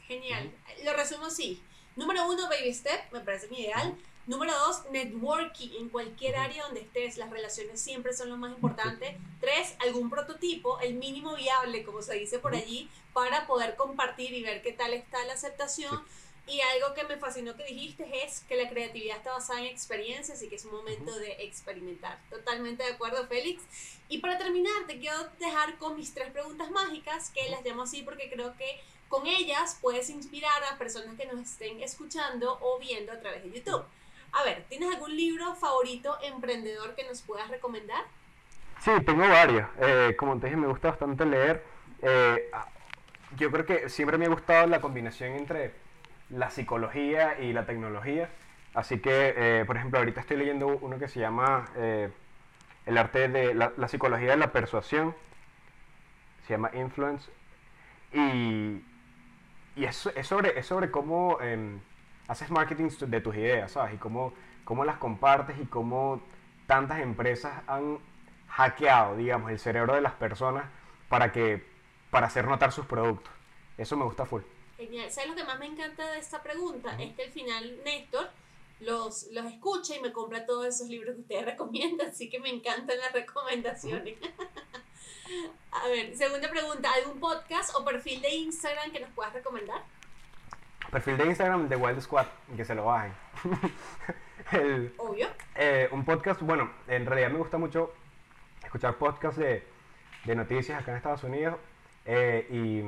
Genial. 0.06 0.50
Lo 0.84 0.94
resumo 0.94 1.26
así. 1.26 1.62
Número 1.96 2.26
uno, 2.26 2.48
baby 2.48 2.72
step, 2.72 3.12
me 3.12 3.20
parece 3.20 3.48
mi 3.48 3.60
ideal. 3.60 3.96
Número 4.28 4.52
dos, 4.52 4.82
networking 4.90 5.70
en 5.78 5.88
cualquier 5.88 6.36
área 6.36 6.64
donde 6.64 6.82
estés. 6.82 7.16
Las 7.16 7.30
relaciones 7.30 7.80
siempre 7.80 8.12
son 8.12 8.28
lo 8.28 8.36
más 8.36 8.52
importante. 8.52 9.18
Tres, 9.40 9.74
algún 9.78 10.10
prototipo, 10.10 10.78
el 10.80 10.96
mínimo 10.96 11.34
viable, 11.34 11.82
como 11.82 12.02
se 12.02 12.12
dice 12.12 12.38
por 12.38 12.54
allí, 12.54 12.90
para 13.14 13.46
poder 13.46 13.74
compartir 13.74 14.34
y 14.34 14.42
ver 14.42 14.60
qué 14.60 14.74
tal 14.74 14.92
está 14.92 15.24
la 15.24 15.32
aceptación. 15.32 16.04
Y 16.46 16.60
algo 16.60 16.92
que 16.92 17.04
me 17.04 17.16
fascinó 17.16 17.56
que 17.56 17.64
dijiste 17.64 18.22
es 18.22 18.40
que 18.40 18.56
la 18.56 18.68
creatividad 18.68 19.16
está 19.16 19.32
basada 19.32 19.60
en 19.60 19.66
experiencias 19.66 20.42
y 20.42 20.50
que 20.50 20.56
es 20.56 20.64
un 20.66 20.72
momento 20.72 21.18
de 21.18 21.32
experimentar. 21.44 22.18
Totalmente 22.28 22.82
de 22.82 22.92
acuerdo, 22.92 23.26
Félix. 23.28 23.62
Y 24.10 24.18
para 24.18 24.36
terminar, 24.36 24.86
te 24.86 24.98
quiero 24.98 25.16
dejar 25.38 25.78
con 25.78 25.96
mis 25.96 26.12
tres 26.12 26.30
preguntas 26.32 26.70
mágicas, 26.70 27.30
que 27.30 27.48
las 27.48 27.64
llamo 27.64 27.84
así 27.84 28.02
porque 28.02 28.28
creo 28.28 28.54
que 28.58 28.78
con 29.08 29.26
ellas 29.26 29.78
puedes 29.80 30.10
inspirar 30.10 30.62
a 30.64 30.76
personas 30.76 31.16
que 31.16 31.24
nos 31.24 31.40
estén 31.40 31.82
escuchando 31.82 32.58
o 32.60 32.78
viendo 32.78 33.10
a 33.10 33.20
través 33.20 33.42
de 33.42 33.52
YouTube. 33.52 33.86
A 34.32 34.44
ver, 34.44 34.64
¿tienes 34.68 34.94
algún 34.94 35.16
libro 35.16 35.54
favorito 35.54 36.16
emprendedor 36.22 36.94
que 36.94 37.04
nos 37.04 37.22
puedas 37.22 37.48
recomendar? 37.48 38.04
Sí, 38.80 38.90
tengo 39.04 39.28
varios. 39.28 39.68
Eh, 39.80 40.14
como 40.16 40.38
te 40.38 40.46
dije, 40.46 40.56
me 40.56 40.66
gusta 40.68 40.90
bastante 40.90 41.24
leer. 41.24 41.64
Eh, 42.02 42.50
yo 43.36 43.50
creo 43.50 43.66
que 43.66 43.88
siempre 43.88 44.18
me 44.18 44.26
ha 44.26 44.28
gustado 44.28 44.66
la 44.66 44.80
combinación 44.80 45.32
entre 45.32 45.74
la 46.30 46.50
psicología 46.50 47.40
y 47.40 47.52
la 47.52 47.66
tecnología. 47.66 48.28
Así 48.74 49.00
que, 49.00 49.34
eh, 49.36 49.64
por 49.66 49.76
ejemplo, 49.76 49.98
ahorita 49.98 50.20
estoy 50.20 50.36
leyendo 50.36 50.68
uno 50.68 50.98
que 50.98 51.08
se 51.08 51.20
llama 51.20 51.68
eh, 51.76 52.10
El 52.86 52.98
arte 52.98 53.28
de 53.28 53.54
la, 53.54 53.88
psicología 53.88 54.30
de 54.30 54.36
la 54.36 54.52
persuasión. 54.52 55.14
Se 56.46 56.54
llama 56.54 56.70
Influence. 56.74 57.30
Y, 58.12 58.82
y 59.76 59.84
es, 59.84 60.06
es, 60.14 60.26
sobre, 60.26 60.58
es 60.58 60.66
sobre 60.66 60.90
cómo 60.90 61.40
em, 61.40 61.80
haces 62.28 62.50
marketing 62.50 62.90
de 62.90 63.20
tus 63.20 63.34
ideas, 63.34 63.72
¿sabes? 63.72 63.94
Y 63.94 63.96
cómo, 63.96 64.32
cómo 64.64 64.84
las 64.84 64.98
compartes 64.98 65.56
y 65.60 65.66
cómo 65.66 66.22
tantas 66.66 67.00
empresas 67.00 67.62
han 67.66 67.98
hackeado, 68.48 69.16
digamos, 69.16 69.50
el 69.50 69.58
cerebro 69.58 69.94
de 69.94 70.02
las 70.02 70.12
personas 70.12 70.66
para, 71.08 71.32
que, 71.32 71.64
para 72.10 72.26
hacer 72.26 72.46
notar 72.46 72.70
sus 72.72 72.86
productos. 72.86 73.32
Eso 73.76 73.96
me 73.96 74.04
gusta 74.04 74.26
full. 74.26 74.42
Genial. 74.76 75.10
¿Sabes 75.10 75.30
lo 75.30 75.36
que 75.36 75.44
más 75.44 75.58
me 75.58 75.66
encanta 75.66 76.12
de 76.12 76.18
esta 76.18 76.42
pregunta? 76.42 76.94
Es 77.00 77.14
que 77.14 77.24
al 77.24 77.30
final 77.30 77.80
Néstor 77.84 78.30
los, 78.80 79.28
los 79.32 79.46
escucha 79.46 79.96
y 79.96 80.00
me 80.00 80.12
compra 80.12 80.46
todos 80.46 80.66
esos 80.66 80.88
libros 80.88 81.14
que 81.14 81.22
ustedes 81.22 81.44
recomiendan, 81.52 82.10
así 82.10 82.28
que 82.28 82.38
me 82.38 82.50
encantan 82.50 82.98
las 82.98 83.12
recomendaciones. 83.12 84.18
A 85.70 85.88
ver, 85.88 86.16
segunda 86.16 86.48
pregunta, 86.48 86.90
¿algún 86.92 87.20
podcast 87.20 87.74
o 87.76 87.84
perfil 87.84 88.20
de 88.22 88.34
Instagram 88.34 88.90
que 88.90 89.00
nos 89.00 89.10
puedas 89.10 89.32
recomendar? 89.32 89.82
Perfil 90.90 91.16
de 91.18 91.26
Instagram 91.26 91.68
de 91.68 91.76
Wild 91.76 92.00
Squad, 92.00 92.26
que 92.56 92.64
se 92.64 92.74
lo 92.74 92.86
bajen. 92.86 93.12
Obvio. 94.96 95.28
Eh, 95.54 95.88
un 95.92 96.04
podcast, 96.04 96.40
bueno, 96.40 96.70
en 96.86 97.04
realidad 97.04 97.30
me 97.30 97.38
gusta 97.38 97.58
mucho 97.58 97.92
escuchar 98.64 98.94
podcasts 98.94 99.38
de, 99.38 99.66
de 100.24 100.34
noticias 100.34 100.80
acá 100.80 100.92
en 100.92 100.96
Estados 100.96 101.24
Unidos 101.24 101.56
eh, 102.06 102.46
y 102.50 102.82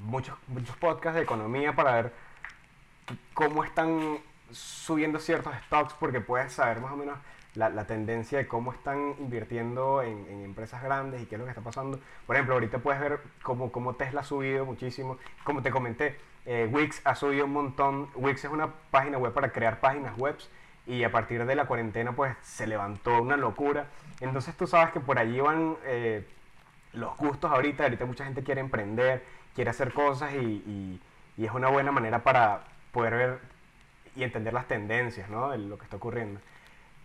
muchos, 0.00 0.36
muchos 0.48 0.76
podcasts 0.76 1.16
de 1.16 1.22
economía 1.22 1.74
para 1.74 1.92
ver 1.94 2.12
cómo 3.34 3.62
están 3.64 4.18
subiendo 4.50 5.18
ciertos 5.18 5.54
stocks 5.66 5.94
porque 5.94 6.20
puedes 6.20 6.52
saber 6.52 6.80
más 6.80 6.92
o 6.92 6.96
menos 6.96 7.18
la, 7.54 7.84
tendencia 7.86 8.38
de 8.38 8.46
cómo 8.46 8.72
están 8.72 9.14
invirtiendo 9.18 10.02
en, 10.02 10.44
empresas 10.44 10.82
grandes 10.82 11.22
y 11.22 11.26
qué 11.26 11.34
es 11.34 11.38
lo 11.38 11.44
que 11.44 11.50
está 11.50 11.62
pasando. 11.62 11.98
Por 12.26 12.36
ejemplo, 12.36 12.54
ahorita 12.54 12.78
puedes 12.78 13.00
ver 13.00 13.20
cómo, 13.42 13.72
cómo 13.72 13.94
Tesla 13.94 14.20
ha 14.20 14.24
subido 14.24 14.64
muchísimo. 14.64 15.18
Como 15.44 15.62
te 15.62 15.70
comenté, 15.70 16.16
eh, 16.46 16.68
Wix 16.70 17.00
ha 17.04 17.14
subido 17.14 17.44
un 17.44 17.52
montón. 17.52 18.08
Wix 18.14 18.44
es 18.44 18.50
una 18.50 18.68
página 18.90 19.18
web 19.18 19.32
para 19.32 19.52
crear 19.52 19.80
páginas 19.80 20.16
web 20.16 20.36
y 20.86 21.04
a 21.04 21.12
partir 21.12 21.44
de 21.44 21.54
la 21.54 21.66
cuarentena 21.66 22.12
pues 22.12 22.36
se 22.42 22.66
levantó 22.66 23.20
una 23.20 23.36
locura. 23.36 23.86
Entonces 24.20 24.56
tú 24.56 24.66
sabes 24.66 24.92
que 24.92 25.00
por 25.00 25.18
allí 25.18 25.40
van 25.40 25.76
eh, 25.84 26.26
los 26.92 27.16
gustos 27.16 27.50
ahorita. 27.50 27.84
Ahorita 27.84 28.04
mucha 28.06 28.24
gente 28.24 28.42
quiere 28.42 28.60
emprender 28.60 29.22
quiere 29.54 29.70
hacer 29.70 29.92
cosas 29.92 30.32
y, 30.34 31.00
es 31.36 31.50
una 31.52 31.68
buena 31.68 31.90
manera 31.90 32.22
para 32.22 32.64
poder 32.92 33.14
ver 33.14 33.38
y 34.14 34.24
entender 34.24 34.52
las 34.52 34.68
tendencias 34.68 35.30
¿no? 35.30 35.50
de 35.50 35.58
lo 35.58 35.78
que 35.78 35.84
está 35.84 35.96
ocurriendo. 35.96 36.38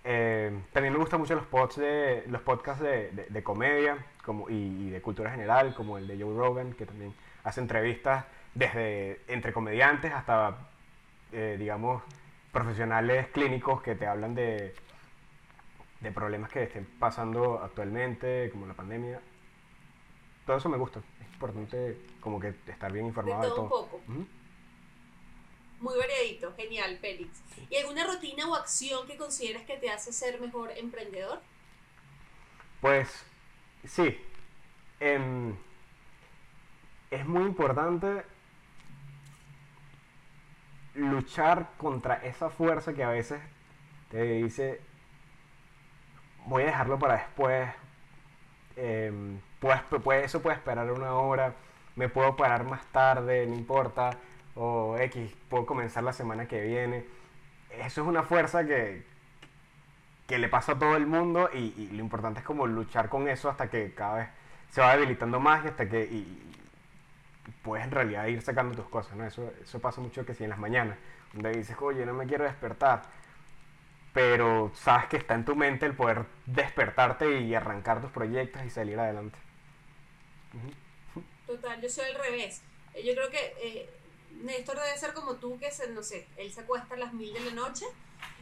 Eh, 0.08 0.62
también 0.72 0.94
me 0.94 1.00
gustan 1.00 1.20
mucho 1.20 1.34
los, 1.34 1.48
pods 1.48 1.78
de, 1.78 2.24
los 2.28 2.42
podcasts 2.42 2.84
de, 2.84 3.44
comedia 3.44 3.98
como, 4.24 4.48
y, 4.50 4.92
de 4.92 5.02
cultura 5.02 5.32
general, 5.32 5.74
como 5.74 5.98
el 5.98 6.08
de 6.08 6.22
Joe 6.22 6.38
Rogan, 6.38 6.74
que 6.74 6.86
también 6.86 7.14
hace 7.44 7.60
entrevistas 7.60 8.26
desde 8.54 9.22
entre 9.28 9.52
comediantes 9.52 10.14
hasta, 10.14 10.58
eh, 11.32 11.56
digamos, 11.58 12.04
profesionales 12.52 13.28
clínicos 13.30 13.82
que 13.82 13.96
te 13.96 14.06
hablan 14.06 14.36
de, 14.36 14.76
de 16.02 16.12
problemas 16.12 16.52
que 16.52 16.64
estén 16.64 16.86
pasando 17.00 17.60
actualmente, 17.64 18.50
como 18.52 18.68
la 18.68 18.76
pandemia. 18.76 19.20
Todo 20.46 20.58
eso 20.58 20.70
me 20.70 20.78
gusta 20.78 21.02
importante 21.36 21.98
como 22.20 22.40
que 22.40 22.54
estar 22.68 22.92
bien 22.92 23.06
informado 23.08 23.42
de 23.42 23.50
todo. 23.50 23.64
un 23.64 23.70
poco. 23.70 24.02
Muy 25.80 25.98
variadito, 25.98 26.54
genial, 26.56 26.98
Félix. 27.00 27.42
¿Y 27.70 27.78
alguna 27.78 28.06
rutina 28.06 28.48
o 28.48 28.56
acción 28.56 29.06
que 29.08 29.18
consideras 29.18 29.64
que 29.64 29.78
te 29.78 29.90
hace 29.90 30.14
ser 30.14 30.40
mejor 30.40 30.72
emprendedor? 30.72 31.42
Pues 32.82 33.26
sí. 33.86 34.18
Em, 35.00 35.56
es 37.12 37.26
muy 37.26 37.44
importante 37.44 38.24
luchar 40.94 41.72
contra 41.78 42.16
esa 42.16 42.50
fuerza 42.50 42.94
que 42.94 43.04
a 43.04 43.10
veces 43.10 43.42
te 44.10 44.24
dice 44.24 44.82
voy 46.46 46.64
a 46.64 46.68
dejarlo 46.68 46.98
para 46.98 47.16
después. 47.16 47.70
Eh, 48.78 49.40
eso 50.24 50.42
puede 50.42 50.56
esperar 50.56 50.92
una 50.92 51.16
hora, 51.16 51.54
me 51.96 52.10
puedo 52.10 52.36
parar 52.36 52.66
más 52.66 52.86
tarde, 52.92 53.46
no 53.48 53.56
importa, 53.56 54.12
o 54.56 54.98
X, 54.98 55.32
puedo 55.50 55.66
comenzar 55.66 56.04
la 56.04 56.14
semana 56.14 56.48
que 56.48 56.62
viene. 56.62 57.06
Eso 57.70 58.02
es 58.02 58.08
una 58.08 58.24
fuerza 58.24 58.66
que, 58.66 59.04
que 60.28 60.40
le 60.40 60.50
pasa 60.50 60.74
a 60.74 60.80
todo 60.80 60.96
el 60.96 61.06
mundo 61.06 61.50
y, 61.54 61.90
lo 61.92 62.00
importante 62.00 62.40
es 62.40 62.46
como 62.46 62.66
luchar 62.66 63.10
con 63.10 63.28
eso 63.28 63.50
hasta 63.50 63.70
que 63.70 63.94
cada 63.94 64.16
vez 64.18 64.30
se 64.70 64.82
va 64.82 64.96
debilitando 64.96 65.40
más 65.40 65.66
y 65.66 65.68
hasta 65.68 65.88
que 65.88 66.04
y, 66.04 66.42
puedes 67.64 67.86
en 67.86 67.92
realidad 67.92 68.26
ir 68.28 68.42
sacando 68.42 68.76
tus 68.76 68.90
cosas, 68.90 69.16
¿no? 69.16 69.26
Eso, 69.26 69.52
eso 69.62 69.80
pasa 69.80 70.02
mucho 70.02 70.26
que 70.26 70.34
si 70.34 70.44
en 70.44 70.50
las 70.50 70.60
mañanas, 70.60 70.98
donde 71.34 71.52
dices, 71.52 71.76
oye, 71.80 72.06
no 72.06 72.14
me 72.14 72.26
quiero 72.26 72.44
despertar, 72.44 73.04
pero 74.14 74.72
sabes 74.74 75.08
que 75.08 75.18
está 75.18 75.36
en 75.36 75.46
tu 75.46 75.56
mente 75.56 75.86
el 75.86 75.94
poder 75.94 76.26
despertarte 76.46 77.42
y 77.42 77.54
arrancar 77.54 78.02
tus 78.02 78.12
proyectos 78.12 78.64
y 78.64 78.70
salir 78.70 79.00
adelante. 79.00 79.38
Total, 81.46 81.82
yo 81.82 81.90
soy 81.90 82.06
al 82.06 82.16
revés. 82.16 82.64
Yo 82.96 83.14
creo 83.14 83.30
que 83.30 83.54
eh, 83.62 83.90
Néstor 84.44 84.80
debe 84.80 84.98
ser 84.98 85.14
como 85.14 85.36
tú, 85.36 85.58
que 85.58 85.72
se, 85.72 85.88
no 85.90 86.04
sé, 86.04 86.28
él 86.38 86.52
se 86.52 86.62
acuesta 86.62 86.96
a 86.96 86.98
las 86.98 87.14
mil 87.14 87.34
de 87.34 87.40
la 87.40 87.52
noche. 87.52 87.86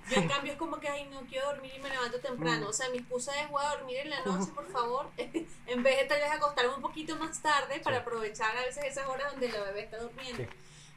Yo 0.10 0.18
en 0.18 0.28
cambio 0.30 0.54
es 0.54 0.58
como 0.58 0.80
que, 0.80 0.88
ay, 0.88 1.06
no 1.06 1.22
quiero 1.22 1.48
dormir 1.48 1.72
y 1.76 1.80
me 1.80 1.90
levanto 1.90 2.20
temprano. 2.20 2.66
Mm. 2.66 2.70
O 2.70 2.74
sea, 2.74 2.90
mi 2.90 2.98
excusa 2.98 3.40
es, 3.42 3.50
voy 3.50 3.64
a 3.64 3.76
dormir 3.76 3.98
en 3.98 4.10
la 4.10 4.22
noche, 4.26 4.52
por 4.54 4.70
favor. 4.72 5.10
en 5.18 5.84
vez 5.84 5.98
de 6.00 6.06
tal 6.06 6.20
vez 6.20 6.32
acostarme 6.32 6.76
un 6.76 6.82
poquito 6.82 7.16
más 7.18 7.42
tarde 7.42 7.80
para 7.80 8.00
aprovechar 8.00 8.56
a 8.58 8.62
veces 8.62 8.84
esas 8.86 9.08
horas 9.08 9.32
donde 9.32 9.50
la 9.50 9.62
bebé 9.62 9.84
está 9.84 9.98
durmiendo. 9.98 10.44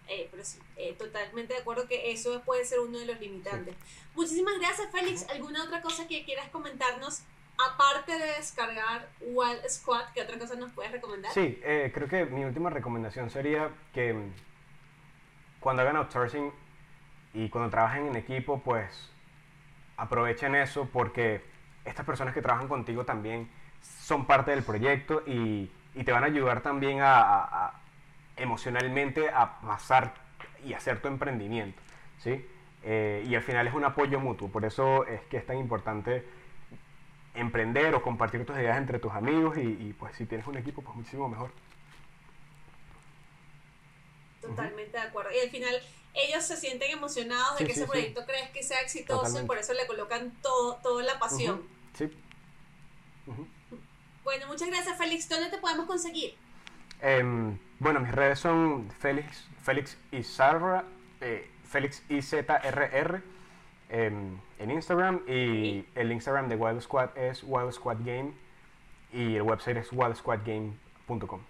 Eh, 0.09 0.29
pero 0.31 0.45
sí, 0.45 0.59
eh, 0.77 0.95
totalmente 0.97 1.55
de 1.55 1.61
acuerdo 1.61 1.89
que 1.89 2.13
eso 2.13 2.41
puede 2.43 2.65
ser 2.65 2.79
uno 2.79 2.99
de 2.99 3.07
los 3.07 3.19
limitantes. 3.19 3.75
Muchísimas 4.15 4.57
gracias, 4.61 4.89
Félix. 4.93 5.29
¿Alguna 5.31 5.65
otra 5.65 5.83
cosa 5.83 6.07
que 6.07 6.25
quieras 6.25 6.49
comentarnos 6.51 7.23
aparte 7.59 8.13
de 8.13 8.27
descargar 8.37 9.09
Wild 9.21 9.69
Squad, 9.69 10.07
¿qué 10.15 10.23
otra 10.23 10.39
cosa 10.39 10.55
nos 10.55 10.73
puedes 10.73 10.93
recomendar? 10.93 11.33
Sí, 11.33 11.59
eh, 11.63 11.91
creo 11.93 12.09
que 12.09 12.27
mi 12.27 12.45
última 12.45 12.71
recomendación 12.71 13.31
sería 13.31 13.71
que 13.93 14.13
mm, 14.13 14.33
cuando 15.61 15.83
hagan 15.83 15.97
outsourcing 15.97 16.53
y 17.35 17.49
cuando 17.49 17.71
trabajen 17.71 18.07
en 18.07 18.17
equipo, 18.17 18.61
pues 18.61 19.11
aprovechen 19.97 20.55
eso 20.55 20.89
porque 20.93 21.43
estas 21.85 22.05
personas 22.05 22.35
que 22.35 22.43
trabajan 22.43 22.69
contigo 22.69 23.05
también 23.05 23.49
son 23.81 24.27
parte 24.27 24.51
del 24.51 24.63
proyecto 24.63 25.23
y, 25.27 25.71
y 25.95 26.05
te 26.05 26.13
van 26.13 26.23
a 26.25 26.27
ayudar 26.27 26.61
también 26.61 26.99
a, 27.03 27.73
emocionalmente 28.37 29.31
a 29.31 29.61
pasar 29.61 30.15
y 30.65 30.75
hacer 30.75 31.01
tu 31.01 31.09
emprendimiento. 31.09 31.81
¿sí? 32.19 32.47
Eh, 32.83 33.25
y 33.27 33.35
al 33.35 33.43
final 33.43 33.67
es 33.67 33.75
un 33.75 33.85
apoyo 33.85 34.21
mutuo, 34.21 34.49
por 34.49 34.65
eso 34.65 35.07
es 35.07 35.23
que 35.23 35.39
es 35.39 35.47
tan 35.47 35.57
importante 35.59 36.25
emprender 37.35 37.95
o 37.95 38.03
compartir 38.03 38.45
tus 38.45 38.57
ideas 38.57 38.77
entre 38.79 38.99
tus 38.99 39.13
amigos 39.13 39.57
y, 39.59 39.95
pues 39.99 40.15
si 40.17 40.27
tienes 40.27 40.47
un 40.47 40.57
equipo, 40.57 40.83
pues 40.83 40.97
muchísimo 40.97 41.29
mejor. 41.29 41.51
Totalmente 44.49 44.97
de 44.99 45.03
acuerdo. 45.05 45.31
Y 45.33 45.39
al 45.41 45.51
final 45.51 45.81
ellos 46.15 46.45
se 46.45 46.57
sienten 46.57 46.91
emocionados 46.91 47.59
de 47.59 47.67
que 47.67 47.73
ese 47.73 47.87
proyecto 47.87 48.25
crees 48.25 48.51
que 48.51 48.63
sea 48.63 48.81
exitoso 48.81 49.41
y 49.41 49.45
por 49.45 49.59
eso 49.59 49.75
le 49.75 49.87
colocan 49.87 50.33
todo, 50.43 50.77
toda 50.77 51.03
la 51.03 51.19
pasión. 51.19 51.63
Sí. 51.95 52.11
Bueno, 54.25 54.47
muchas 54.47 54.69
gracias 54.69 54.97
Félix. 54.97 55.29
¿Dónde 55.29 55.51
te 55.51 55.59
podemos 55.59 55.87
conseguir? 55.87 56.35
Em, 57.03 57.59
bueno, 57.79 58.01
mis 58.01 58.13
redes 58.13 58.39
son 58.39 58.91
Félix, 58.99 59.45
Félix 59.63 59.99
Izarra, 60.11 60.85
eh, 61.21 61.51
Félix 61.65 62.03
IZRR 62.09 63.23
em, 63.91 64.41
en 64.59 64.71
Instagram 64.71 65.23
y 65.29 65.85
el 65.95 66.13
Instagram 66.13 66.49
de 66.49 66.57
Wild 66.57 66.81
Squad 66.81 67.17
es 67.17 67.43
Wild 67.45 67.73
Squad 67.73 67.99
Game 68.05 68.33
y 69.13 69.37
el 69.37 69.43
website 69.43 69.77
es 69.77 69.93
wildsquadgame.com. 69.93 71.41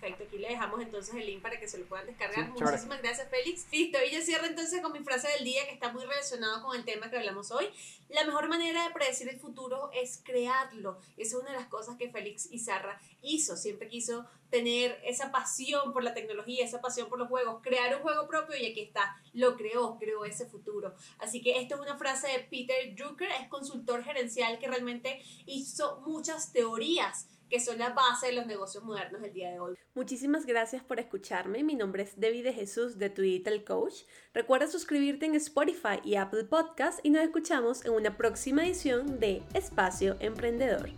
Perfecto, 0.00 0.24
aquí 0.24 0.38
le 0.38 0.48
dejamos 0.48 0.80
entonces 0.80 1.14
el 1.14 1.26
link 1.26 1.42
para 1.42 1.60
que 1.60 1.68
se 1.68 1.76
lo 1.76 1.84
puedan 1.84 2.06
descargar. 2.06 2.48
Muchísimas 2.48 3.02
gracias, 3.02 3.28
Félix. 3.28 3.66
Listo, 3.70 3.98
y 4.06 4.14
yo 4.14 4.22
cierro 4.22 4.46
entonces 4.46 4.80
con 4.80 4.92
mi 4.92 5.00
frase 5.00 5.28
del 5.28 5.44
día 5.44 5.66
que 5.66 5.74
está 5.74 5.92
muy 5.92 6.04
relacionado 6.04 6.62
con 6.64 6.74
el 6.74 6.84
tema 6.84 7.10
que 7.10 7.18
hablamos 7.18 7.50
hoy. 7.50 7.68
La 8.08 8.24
mejor 8.24 8.48
manera 8.48 8.88
de 8.88 8.94
predecir 8.94 9.28
el 9.28 9.38
futuro 9.38 9.90
es 9.92 10.22
crearlo. 10.24 10.98
Esa 11.18 11.36
es 11.36 11.42
una 11.42 11.52
de 11.52 11.58
las 11.58 11.68
cosas 11.68 11.96
que 11.96 12.10
Félix 12.10 12.50
Izarra 12.50 12.98
hizo. 13.20 13.58
Siempre 13.58 13.88
quiso 13.88 14.24
tener 14.48 14.98
esa 15.04 15.30
pasión 15.30 15.92
por 15.92 16.02
la 16.02 16.14
tecnología, 16.14 16.64
esa 16.64 16.80
pasión 16.80 17.08
por 17.08 17.18
los 17.18 17.28
juegos, 17.28 17.60
crear 17.62 17.94
un 17.94 18.02
juego 18.02 18.26
propio 18.26 18.56
y 18.56 18.66
aquí 18.66 18.80
está, 18.80 19.16
lo 19.34 19.54
creó, 19.56 19.98
creó 19.98 20.24
ese 20.24 20.46
futuro. 20.46 20.94
Así 21.18 21.42
que 21.42 21.60
esto 21.60 21.74
es 21.74 21.80
una 21.82 21.98
frase 21.98 22.28
de 22.28 22.40
Peter 22.40 22.94
Drucker, 22.96 23.30
es 23.30 23.48
consultor 23.48 24.02
gerencial 24.02 24.58
que 24.58 24.66
realmente 24.66 25.22
hizo 25.46 26.00
muchas 26.00 26.52
teorías 26.52 27.28
que 27.50 27.60
son 27.60 27.78
la 27.78 27.90
base 27.90 28.28
de 28.28 28.32
los 28.32 28.46
negocios 28.46 28.84
modernos 28.84 29.20
del 29.20 29.32
día 29.32 29.50
de 29.50 29.60
hoy. 29.60 29.74
Muchísimas 29.94 30.46
gracias 30.46 30.82
por 30.82 31.00
escucharme. 31.00 31.64
Mi 31.64 31.74
nombre 31.74 32.04
es 32.04 32.18
David 32.18 32.44
de 32.44 32.52
Jesús 32.52 32.96
de 32.96 33.10
Tu 33.10 33.22
Digital 33.22 33.64
Coach. 33.64 34.04
Recuerda 34.32 34.68
suscribirte 34.68 35.26
en 35.26 35.34
Spotify 35.34 36.00
y 36.04 36.14
Apple 36.14 36.44
Podcast 36.44 37.00
y 37.02 37.10
nos 37.10 37.22
escuchamos 37.22 37.84
en 37.84 37.92
una 37.92 38.16
próxima 38.16 38.64
edición 38.64 39.18
de 39.18 39.42
Espacio 39.52 40.16
Emprendedor. 40.20 40.90